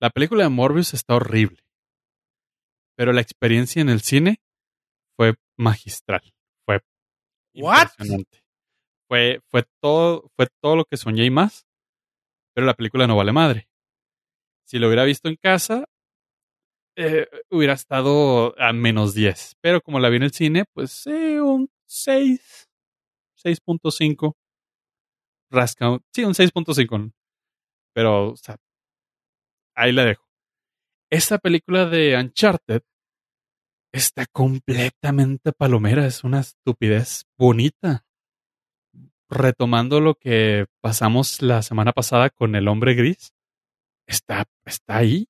[0.00, 1.58] La película de Morbius está horrible,
[2.96, 4.40] pero la experiencia en el cine
[5.16, 6.22] fue magistral,
[6.64, 6.80] fue
[7.54, 8.42] impresionante.
[9.08, 11.66] Fue, fue, todo, fue todo lo que soñé y más,
[12.54, 13.68] pero la película no vale madre.
[14.66, 15.84] Si lo hubiera visto en casa,
[16.96, 19.56] eh, hubiera estado a menos 10.
[19.60, 22.68] Pero como la vi en el cine, pues eh, un 6,
[23.36, 24.34] 6.5.
[25.50, 27.12] Rasca, sí, un 6.5.
[27.94, 28.56] Pero, o sea,
[29.74, 30.31] ahí la dejo.
[31.12, 32.80] Esta película de Uncharted
[33.92, 38.06] está completamente palomera, es una estupidez bonita.
[39.28, 43.34] Retomando lo que pasamos la semana pasada con el hombre gris,
[44.08, 45.28] está, está ahí.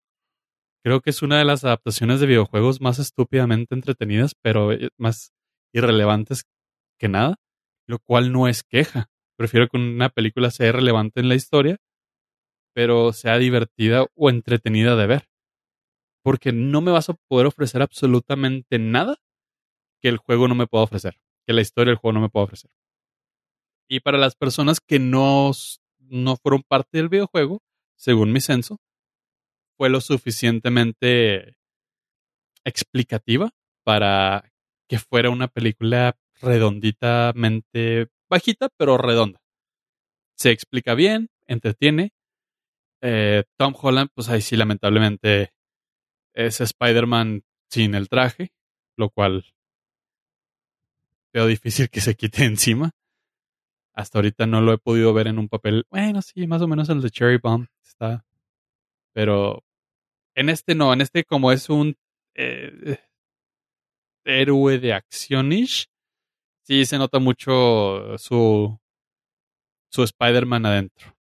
[0.85, 5.33] Creo que es una de las adaptaciones de videojuegos más estúpidamente entretenidas, pero eh, más
[5.75, 6.45] irrelevantes
[6.97, 7.41] que nada,
[7.89, 9.11] lo cual no es queja.
[9.37, 11.79] Prefiero que una película sea relevante en la historia,
[12.73, 15.32] pero sea divertida o entretenida de ver.
[16.23, 19.17] Porque no me vas a poder ofrecer absolutamente nada
[20.01, 22.45] que el juego no me pueda ofrecer, que la historia del juego no me pueda
[22.45, 22.71] ofrecer.
[23.89, 25.53] Y para las personas que no,
[25.99, 27.63] no fueron parte del videojuego,
[27.97, 28.79] según mi censo,
[29.77, 31.55] fue lo suficientemente
[32.65, 33.51] explicativa
[33.85, 34.51] para
[34.89, 39.41] que fuera una película redonditamente bajita, pero redonda.
[40.37, 42.13] Se explica bien, entretiene.
[43.01, 45.53] Eh, Tom Holland, pues ahí sí, lamentablemente
[46.35, 48.53] es Spider-Man sin el traje,
[48.97, 49.45] lo cual
[51.33, 52.91] veo difícil que se quite encima.
[53.95, 55.87] Hasta ahorita no lo he podido ver en un papel.
[55.91, 58.25] Bueno, sí, más o menos el de Cherry Bomb está.
[59.13, 59.63] Pero
[60.35, 61.97] en este no, en este como es un
[62.35, 62.99] eh,
[64.25, 65.89] héroe de acción-ish,
[66.63, 68.79] sí se nota mucho su,
[69.91, 71.15] su Spider-Man adentro.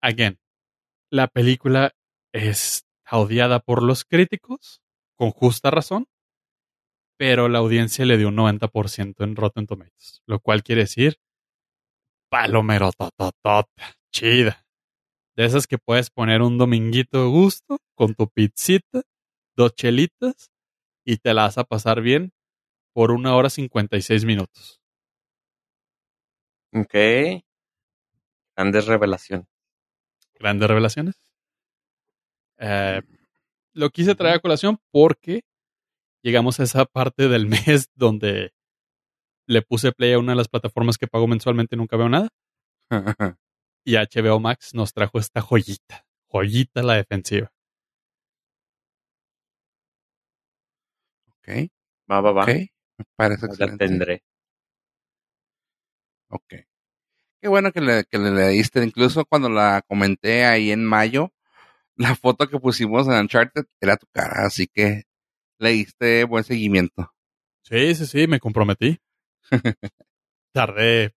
[0.00, 0.38] Again,
[1.10, 1.94] la película
[2.32, 4.82] es odiada por los críticos,
[5.16, 6.06] con justa razón,
[7.18, 11.18] pero la audiencia le dio un 90% en Rotten Tomatoes, lo cual quiere decir
[12.28, 14.64] palomero tototota, chida.
[15.36, 19.02] De esas que puedes poner un dominguito de gusto con tu pizzita,
[19.56, 20.50] dos chelitas
[21.04, 22.32] y te la vas a pasar bien
[22.92, 24.80] por una hora cincuenta y seis minutos.
[26.72, 26.94] Ok.
[28.56, 29.46] Grandes revelaciones.
[30.38, 31.25] Grandes revelaciones.
[32.58, 33.02] Eh,
[33.74, 35.42] lo quise traer a colación porque
[36.22, 37.46] llegamos a esa parte del
[37.78, 38.52] mes donde
[39.46, 42.28] le puse play a una de las plataformas que pago mensualmente y nunca veo nada.
[43.84, 46.04] y HBO Max nos trajo esta joyita.
[46.28, 47.52] Joyita la defensiva.
[51.28, 51.70] Ok.
[52.10, 52.46] Va, va, va.
[52.46, 52.68] Me
[53.14, 54.22] parece La tendré.
[56.28, 56.54] Ok.
[57.40, 58.82] Qué bueno que le, que le leíste.
[58.82, 61.32] Incluso cuando la comenté ahí en mayo,
[61.96, 65.04] la foto que pusimos en Uncharted era tu cara, así que
[65.58, 67.12] le diste buen seguimiento.
[67.62, 68.98] Sí, sí, sí, me comprometí.
[70.54, 71.14] Tardé,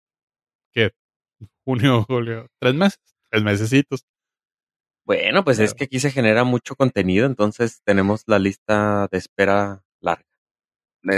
[0.74, 0.92] ¿qué?
[1.66, 3.00] Junio, julio, tres meses,
[3.32, 4.06] tres mesecitos.
[5.06, 9.84] Bueno, pues es que aquí se genera mucho contenido, entonces tenemos la lista de espera
[10.02, 10.26] larga.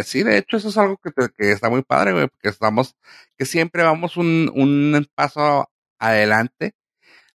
[0.04, 2.96] Sí, de hecho, eso es algo que, te- que está muy padre, güey, porque estamos,
[3.38, 5.68] que siempre vamos un, un paso
[6.00, 6.74] adelante.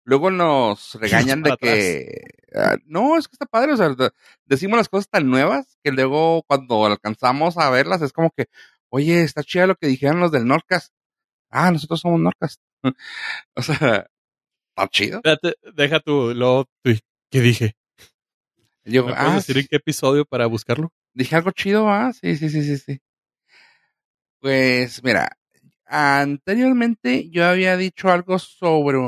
[0.05, 2.23] Luego nos regañan de que,
[2.55, 4.11] ah, no, es que está padre, o sea, de-
[4.45, 8.47] decimos las cosas tan nuevas que luego cuando alcanzamos a verlas es como que,
[8.91, 10.93] oye, está chida lo que dijeron los del Nordcast.
[11.51, 12.61] Ah, nosotros somos Nordcast.
[13.55, 14.09] o sea,
[14.69, 15.17] está chido.
[15.19, 16.69] Espérate, deja tu, lo,
[17.31, 17.77] ¿qué dije?
[18.85, 20.93] Yo, ¿Me puedes ah, decir en qué episodio para buscarlo?
[21.15, 23.01] dije algo chido, ah, sí, sí, sí, sí, sí.
[24.41, 25.39] Pues mira,
[25.87, 28.99] anteriormente yo había dicho algo sobre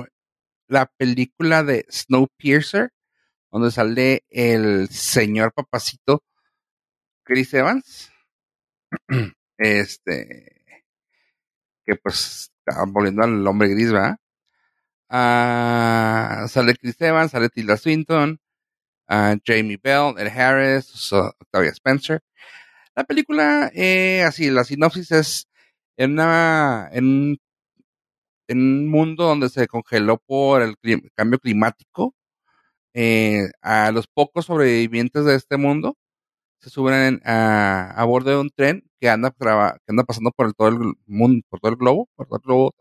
[0.69, 2.91] la película de Snowpiercer,
[3.51, 6.23] donde sale el señor papacito
[7.25, 8.11] Chris Evans.
[9.59, 10.83] Este,
[11.87, 14.17] que pues está volviendo al hombre gris, ¿verdad?
[15.09, 18.39] Ah, sale Chris Evans, sale Tilda Swinton,
[19.09, 22.21] ah, Jamie Bell, Ed Harris, so- Octavia Spencer.
[22.95, 25.49] La película, eh, así, la sinopsis es
[25.97, 27.39] en una, en, un-
[28.49, 30.77] en un mundo donde se congeló por el
[31.15, 32.15] cambio climático.
[32.95, 35.97] eh, a los pocos sobrevivientes de este mundo
[36.61, 39.31] se suben en- a, a bordo de un tren que anda,
[40.07, 42.75] pasando por todo el mundo, por todo el globo, por todo el globo,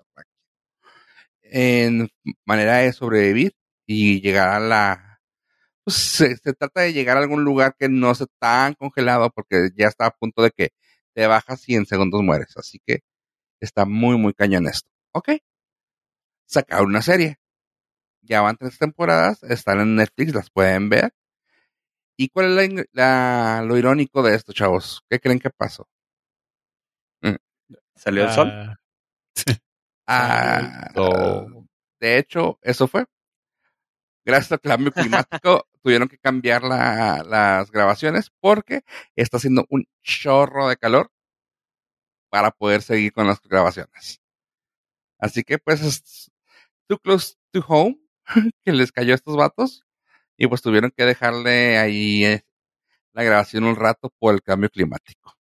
[1.44, 2.08] en
[2.46, 3.54] manera de sobrevivir
[3.86, 5.20] y llegar a la,
[5.84, 9.70] pues se, se trata de llegar a algún lugar que no esté tan congelado porque
[9.78, 10.70] ya está a punto de que
[11.16, 12.56] te bajas y en segundos mueres.
[12.58, 13.02] Así que
[13.62, 14.90] está muy, muy cañón esto.
[15.14, 15.30] Ok.
[16.46, 17.38] Sacar una serie.
[18.22, 21.14] Ya van tres temporadas, están en Netflix, las pueden ver.
[22.18, 25.04] ¿Y cuál es la la- lo irónico de esto, chavos?
[25.10, 25.88] ¿Qué creen que pasó?
[27.96, 28.48] ¿Salió el sol?
[28.54, 28.76] Ah,
[30.08, 31.68] Ah, sol.
[32.00, 33.06] de hecho, eso fue.
[34.24, 38.82] gracias al cambio climático, tuvieron que cambiar las grabaciones porque
[39.16, 41.12] está haciendo un chorro de calor
[42.30, 44.22] para poder seguir con las grabaciones.
[45.20, 46.32] Así que pues es
[46.88, 48.00] too close to home
[48.66, 49.86] que les cayó a estos vatos
[50.38, 52.46] y pues tuvieron que dejarle ahí eh,
[53.14, 55.34] la grabación un rato por el cambio climático.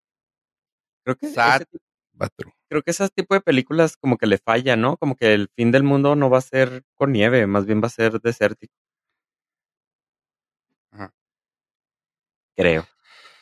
[1.05, 1.29] Creo que
[2.69, 4.97] creo que ese tipo de películas como que le falla, ¿no?
[4.97, 7.89] Como que el fin del mundo no va a ser con nieve, más bien va
[7.89, 8.75] a ser desértico.
[10.93, 11.13] Ajá.
[12.57, 12.87] Creo.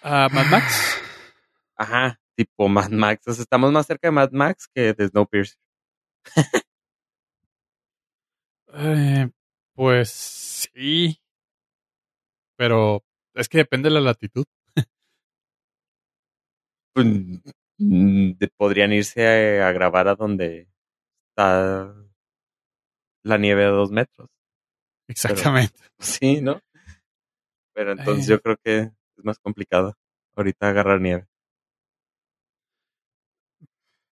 [0.02, 0.98] ¿A Mad Max?
[1.76, 3.28] Ajá, tipo Mad Max.
[3.28, 5.58] O estamos más cerca de Mad Max que de Snowpiercer.
[8.74, 9.30] eh,
[9.74, 11.18] pues sí.
[12.56, 13.02] Pero
[13.34, 14.44] es que depende de la latitud.
[16.94, 17.06] Pues,
[17.78, 20.68] mm, podrían irse a, grabar a donde
[21.30, 21.94] está
[23.24, 24.28] la nieve de dos metros.
[25.08, 25.74] Exactamente.
[25.98, 26.60] sí, ¿no?
[27.74, 28.40] Pero entonces yo eh.
[28.42, 29.94] creo que es más complicado
[30.36, 31.26] ahorita agarrar nieve.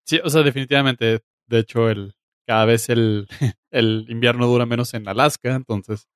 [0.05, 1.22] Sí, o sea, definitivamente.
[1.47, 2.16] De hecho, el
[2.50, 3.28] cada vez el,
[3.70, 6.08] el invierno dura menos en Alaska, entonces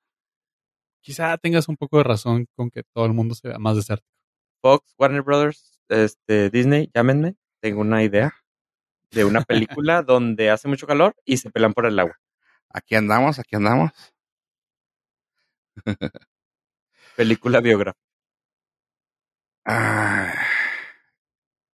[0.99, 4.09] quizá tengas un poco de razón con que todo el mundo se vea más desértico.
[4.59, 8.34] Fox, Warner Brothers, este, Disney, llámenme, tengo una idea
[9.11, 9.41] de una
[9.77, 12.19] película donde hace mucho calor y se pelan por el agua.
[12.67, 13.91] Aquí andamos, aquí andamos.
[17.15, 18.01] película biográfica.
[19.65, 20.32] Ah,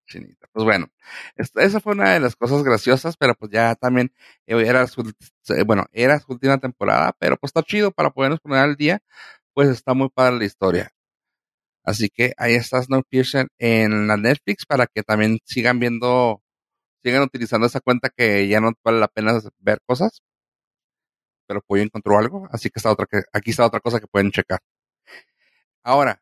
[0.08, 0.48] chinita.
[0.52, 0.88] Pues bueno,
[1.36, 4.12] esa fue una de las cosas graciosas, pero pues ya también
[4.46, 5.12] eh, era su,
[5.66, 9.00] bueno, era su última temporada, pero pues está chido para podernos poner al día,
[9.54, 10.90] pues está muy padre la historia.
[11.84, 16.42] Así que ahí está Snowpiercer en la Netflix para que también sigan viendo,
[17.02, 20.22] sigan utilizando esa cuenta que ya no vale la pena ver cosas.
[21.46, 24.30] Pero pues encontró algo, así que está otra que, aquí está otra cosa que pueden
[24.30, 24.60] checar.
[25.82, 26.20] Ahora,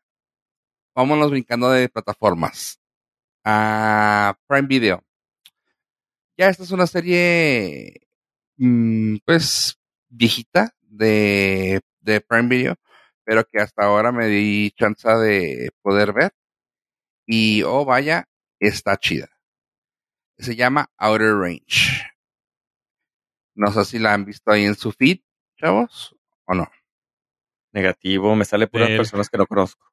[0.95, 2.79] vámonos brincando de plataformas.
[3.49, 5.03] A Prime Video.
[6.37, 8.01] Ya esta es una serie,
[8.57, 9.79] mm, pues,
[10.09, 12.75] viejita de, de Prime Video
[13.27, 16.31] pero que hasta ahora me di chance de poder ver.
[17.25, 18.23] Y, oh, vaya,
[18.57, 19.27] está chida.
[20.37, 22.09] Se llama Outer Range.
[23.53, 25.19] No sé si la han visto ahí en su feed,
[25.57, 26.71] chavos, o no.
[27.73, 29.86] Negativo, me sale puras personas que no conozco.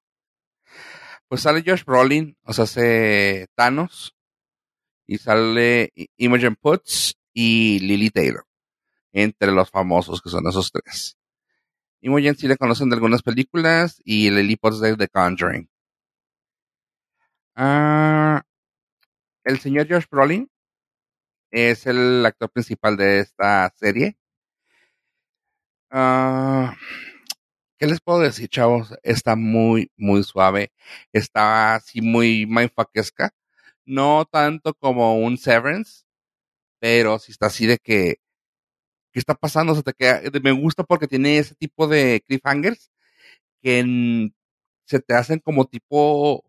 [1.35, 4.15] Pues sale Josh Brolin, o sea, hace Thanos,
[5.05, 8.47] y sale Imogen Putz y Lily Taylor,
[9.13, 11.19] entre los famosos que son esos tres.
[12.03, 15.69] Imogen sí le conocen de algunas películas y Lily Potts de The Conjuring.
[17.57, 18.45] Ah,
[19.43, 20.49] el señor Josh Brolin
[21.51, 24.17] es el actor principal de esta serie.
[25.91, 26.77] Ah,
[27.85, 28.95] ¿Qué les puedo decir, chavos?
[29.03, 30.73] Está muy, muy suave.
[31.13, 33.35] Está así muy mindfuckesca.
[33.85, 36.05] No tanto como un Severance,
[36.81, 38.21] pero sí está así de que
[39.13, 39.75] ¿qué está pasando?
[39.75, 42.91] Se te queda, me gusta porque tiene ese tipo de cliffhangers
[43.63, 44.31] que
[44.87, 46.43] se te hacen como tipo,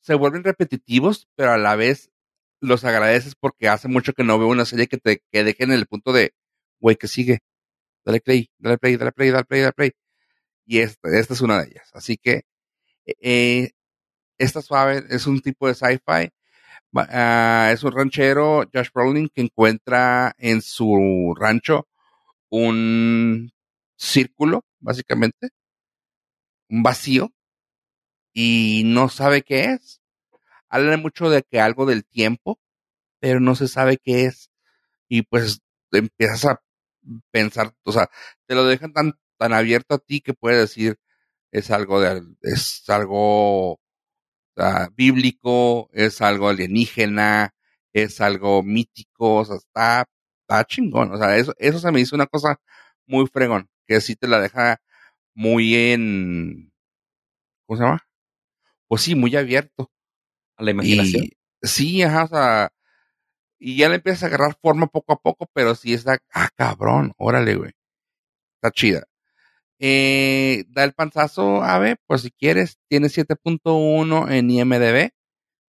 [0.00, 2.10] se vuelven repetitivos, pero a la vez
[2.60, 5.72] los agradeces porque hace mucho que no veo una serie que te que deje en
[5.72, 6.34] el punto de,
[6.80, 7.40] güey, que sigue,
[8.04, 9.92] dale play, dale play, dale play, dale play, dale play.
[10.66, 11.90] Y esta, esta es una de ellas.
[11.94, 12.42] Así que
[13.06, 13.70] eh,
[14.38, 16.30] esta suave es un tipo de sci-fi
[16.94, 21.88] Ah, es un ranchero, Josh Brolin, que encuentra en su rancho
[22.50, 23.52] un
[23.96, 25.50] círculo, básicamente,
[26.70, 27.32] un vacío,
[28.32, 30.00] y no sabe qué es.
[30.68, 32.60] Habla mucho de que algo del tiempo,
[33.20, 34.50] pero no se sabe qué es.
[35.08, 35.60] Y pues
[35.92, 36.62] empiezas a
[37.30, 38.10] pensar, o sea,
[38.46, 40.98] te lo dejan tan, tan abierto a ti que puedes decir,
[41.52, 43.80] es algo de, es algo
[44.94, 47.54] bíblico, es algo alienígena,
[47.92, 50.06] es algo mítico, o sea, está,
[50.42, 51.12] está chingón.
[51.12, 52.60] O sea, eso, eso se me hizo una cosa
[53.06, 54.80] muy fregón, que sí te la deja
[55.34, 56.72] muy en,
[57.66, 58.06] ¿cómo se llama?
[58.88, 59.90] Pues sí, muy abierto.
[60.56, 61.28] A la imaginación.
[61.62, 62.72] sí, ajá, o sea,
[63.60, 67.12] y ya le empiezas a agarrar forma poco a poco, pero sí está, ah, cabrón,
[67.18, 67.72] órale, güey.
[68.56, 69.06] Está chida.
[69.78, 72.78] Eh, da el panzazo, Ave, por si quieres.
[72.88, 75.10] Tiene 7.1 en IMDB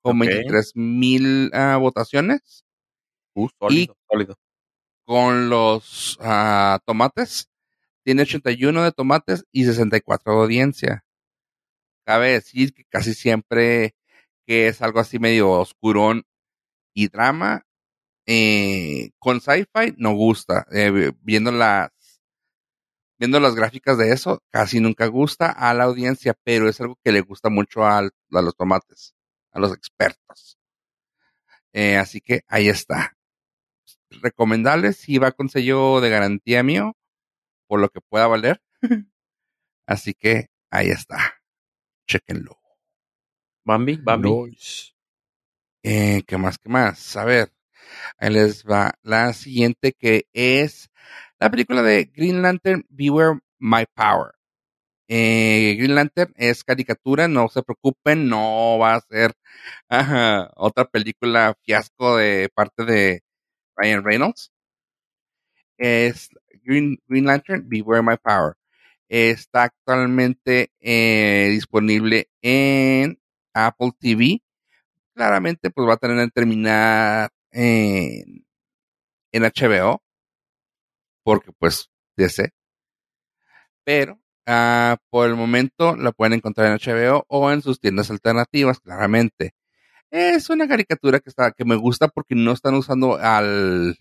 [0.02, 2.66] con 23 mil ah, votaciones.
[3.34, 4.38] Uh, sólido, sólido.
[5.06, 7.50] Con los ah, tomates,
[8.04, 11.06] tiene 81 de tomates y 64 de audiencia.
[12.06, 13.96] Cabe decir que casi siempre
[14.46, 16.24] que es algo así medio oscurón
[16.94, 17.66] y drama,
[18.34, 20.66] eh, con sci-fi no gusta.
[20.72, 21.92] Eh, viendo las
[23.20, 27.12] viendo las gráficas de eso, casi nunca gusta a la audiencia, pero es algo que
[27.12, 29.14] le gusta mucho a, los tomates,
[29.52, 30.58] a los expertos.
[31.74, 33.18] Eh, así que ahí está.
[34.10, 36.96] Recomendable si va con sello de garantía mío,
[37.68, 38.62] por lo que pueda valer.
[39.86, 41.36] así que ahí está.
[42.08, 42.58] Chequenlo.
[43.66, 44.58] Bambi, Bambi.
[45.84, 46.58] Eh, ¿Qué más?
[46.58, 47.18] ¿Qué más?
[47.18, 47.52] A ver,
[48.18, 50.90] ahí les va la siguiente que es
[51.40, 54.34] la película de Green Lantern Beware My Power.
[55.08, 59.34] Eh, Green Lantern es caricatura, no se preocupen, no va a ser
[60.56, 63.24] otra película fiasco de parte de
[63.76, 64.52] Ryan Reynolds.
[65.78, 66.30] Es
[66.64, 68.54] Green, Green Lantern Beware My Power.
[69.10, 73.20] Está actualmente eh, disponible en
[73.54, 74.42] Apple TV.
[75.14, 78.46] Claramente, pues va a tener que terminar en,
[79.34, 80.02] en HBO
[81.24, 82.52] porque pues DC.
[83.84, 88.80] Pero ah, por el momento la pueden encontrar en HBO o en sus tiendas alternativas,
[88.80, 89.54] claramente.
[90.12, 93.98] Es una caricatura que está, que me gusta porque no están usando al,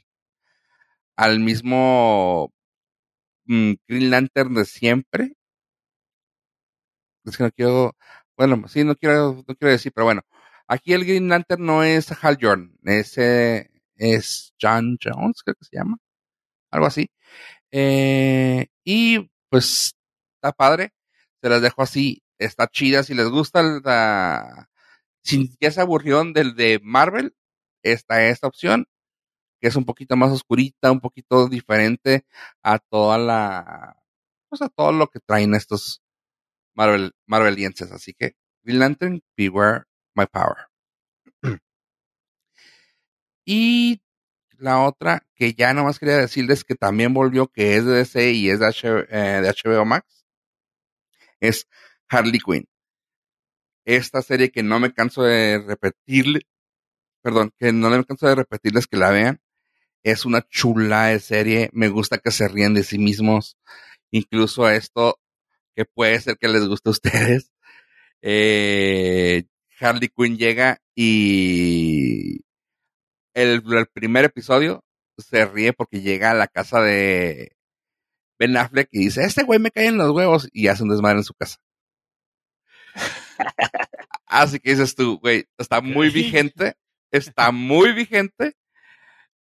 [1.16, 2.53] al mismo
[3.46, 5.34] mm, Green Lantern de siempre.
[7.24, 7.96] Es que no quiero,
[8.36, 10.22] bueno, sí, no quiero, no quiero decir, pero bueno,
[10.71, 15.77] aquí el Green Lantern no es Hal Jordan, ese es John Jones, creo que se
[15.77, 15.99] llama,
[16.71, 17.11] algo así.
[17.73, 19.95] Eh, y pues
[20.37, 20.93] está padre.
[21.43, 22.23] Se las dejo así.
[22.39, 23.03] Está chida.
[23.05, 24.71] Si les gusta la,
[25.25, 27.35] si ya se aburrió del de Marvel,
[27.83, 28.87] está esta opción,
[29.61, 32.27] que es un poquito más oscurita, un poquito diferente
[32.62, 33.97] a toda la,
[34.49, 36.03] pues a todo lo que traen estos
[36.75, 37.93] Marvel, Marvelienses.
[37.93, 39.85] Así que, Green Lantern, Beware
[40.21, 40.68] My Power.
[43.47, 44.03] y
[44.59, 48.51] la otra que ya nomás quería decirles que también volvió, que es de DC y
[48.51, 50.27] es de, HBO eh, Max,
[51.41, 51.66] es
[52.09, 52.66] Harley Quinn.
[53.87, 56.43] Esta serie que no me canso de repetirle,
[57.23, 59.41] perdón, que no me canso de repetirles que la vean,
[60.03, 63.57] es una chula de serie, me gusta que se ríen de sí mismos,
[64.11, 65.18] incluso esto
[65.75, 67.53] que puede ser que les guste a ustedes.
[68.23, 69.45] Eh,
[69.81, 72.45] Harley Quinn llega y
[73.35, 73.62] el,
[73.93, 74.85] primer episodio
[75.18, 77.57] se ríe porque llega a la casa de
[78.39, 81.18] Ben Affleck y dice, este güey me cae en los huevos y hace un desmadre
[81.18, 81.59] en su casa.
[84.26, 86.74] Así que dices tú, güey, está muy vigente,
[87.11, 88.55] está muy vigente,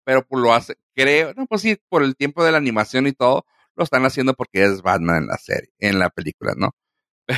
[0.04, 3.12] pero pues lo hace, creo, no, pues sí, por el tiempo de la animación y
[3.12, 6.74] todo, lo están haciendo porque es Batman en la serie, en la película, ¿no?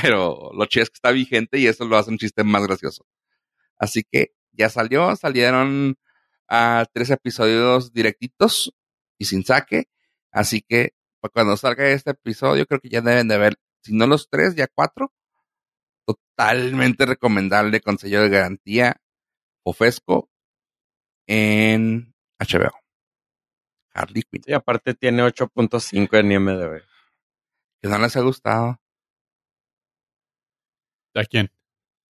[0.01, 3.05] Pero lo chido es que está vigente y eso lo hace un chiste más gracioso.
[3.77, 5.97] Así que ya salió, salieron
[6.47, 8.73] a tres episodios directitos
[9.19, 9.89] y sin saque.
[10.31, 14.07] Así que pues, cuando salga este episodio, creo que ya deben de ver, si no
[14.07, 15.13] los tres, ya cuatro.
[16.05, 18.99] Totalmente recomendable con sello de garantía
[19.63, 20.29] Ofesco
[21.27, 22.73] en HBO.
[23.93, 24.41] Harley Quinn.
[24.47, 26.81] Y aparte tiene 8.5 en IMDb.
[27.81, 28.79] Que no les ha gustado.
[31.15, 31.51] ¿A quién?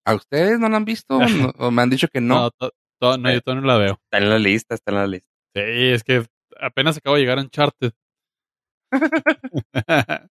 [0.05, 1.17] ¿A ustedes no lo han visto?
[1.57, 2.49] ¿O me han dicho que no?
[2.59, 2.71] no
[3.17, 3.99] no, yo todavía no la veo.
[4.03, 5.29] Está en la lista, está en la lista.
[5.53, 6.25] Sí, es que
[6.59, 7.91] apenas acabo de llegar a Uncharted.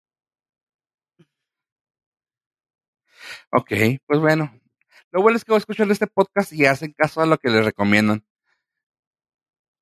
[3.50, 3.72] ok,
[4.06, 4.58] pues bueno.
[5.10, 7.50] Lo bueno es que voy a escuchar este podcast y hacen caso a lo que
[7.50, 8.24] les recomiendan.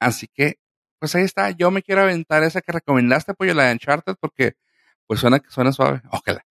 [0.00, 0.58] Así que,
[0.98, 1.50] pues ahí está.
[1.50, 4.54] Yo me quiero aventar esa que recomendaste, pues la de Uncharted, porque
[5.06, 6.02] pues suena, suena suave.
[6.10, 6.44] Ojalá.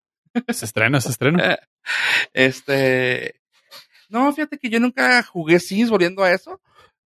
[0.47, 1.57] Se estrena, se estrena.
[2.33, 3.39] este,
[4.09, 6.61] no, fíjate que yo nunca jugué Sims volviendo a eso,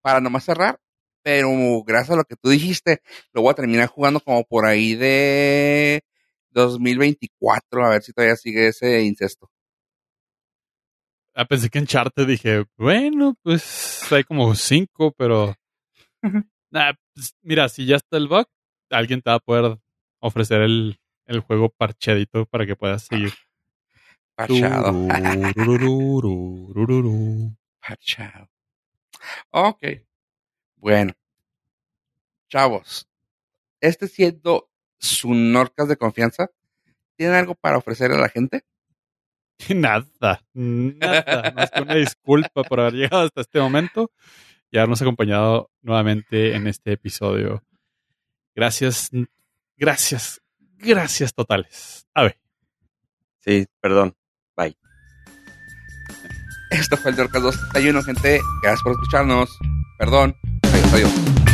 [0.01, 0.79] para nomás cerrar,
[1.23, 1.49] pero
[1.85, 3.01] gracias a lo que tú dijiste,
[3.33, 6.03] lo voy a terminar jugando como por ahí de
[6.51, 9.49] 2024, a ver si todavía sigue ese incesto.
[11.33, 15.55] Ah, pensé que en Charter dije, bueno, pues hay como cinco, pero...
[16.21, 18.45] Pues, mira, si ya está el bug,
[18.89, 19.77] alguien te va a poder
[20.19, 23.33] ofrecer el, el juego parchadito para que puedas seguir.
[24.39, 24.93] Parchado.
[27.81, 28.49] Parchado.
[29.49, 29.83] Ok.
[30.77, 31.11] Bueno.
[32.47, 33.05] Chavos.
[33.81, 36.51] Este siendo su Norcas de confianza,
[37.17, 38.63] ¿tienen algo para ofrecer a la gente?
[39.75, 40.41] Nada, nada.
[41.53, 44.09] Más que una disculpa por haber llegado hasta este momento
[44.71, 47.61] y habernos acompañado nuevamente en este episodio.
[48.55, 49.11] Gracias,
[49.75, 50.41] gracias,
[50.77, 52.07] gracias totales.
[52.13, 52.39] A ver.
[53.39, 54.15] Sí, perdón.
[56.69, 58.41] Esto fue el de Orcas 231, gente.
[58.61, 59.57] Gracias por escucharnos.
[59.97, 60.35] Perdón.
[60.63, 61.48] Adiós, adiós.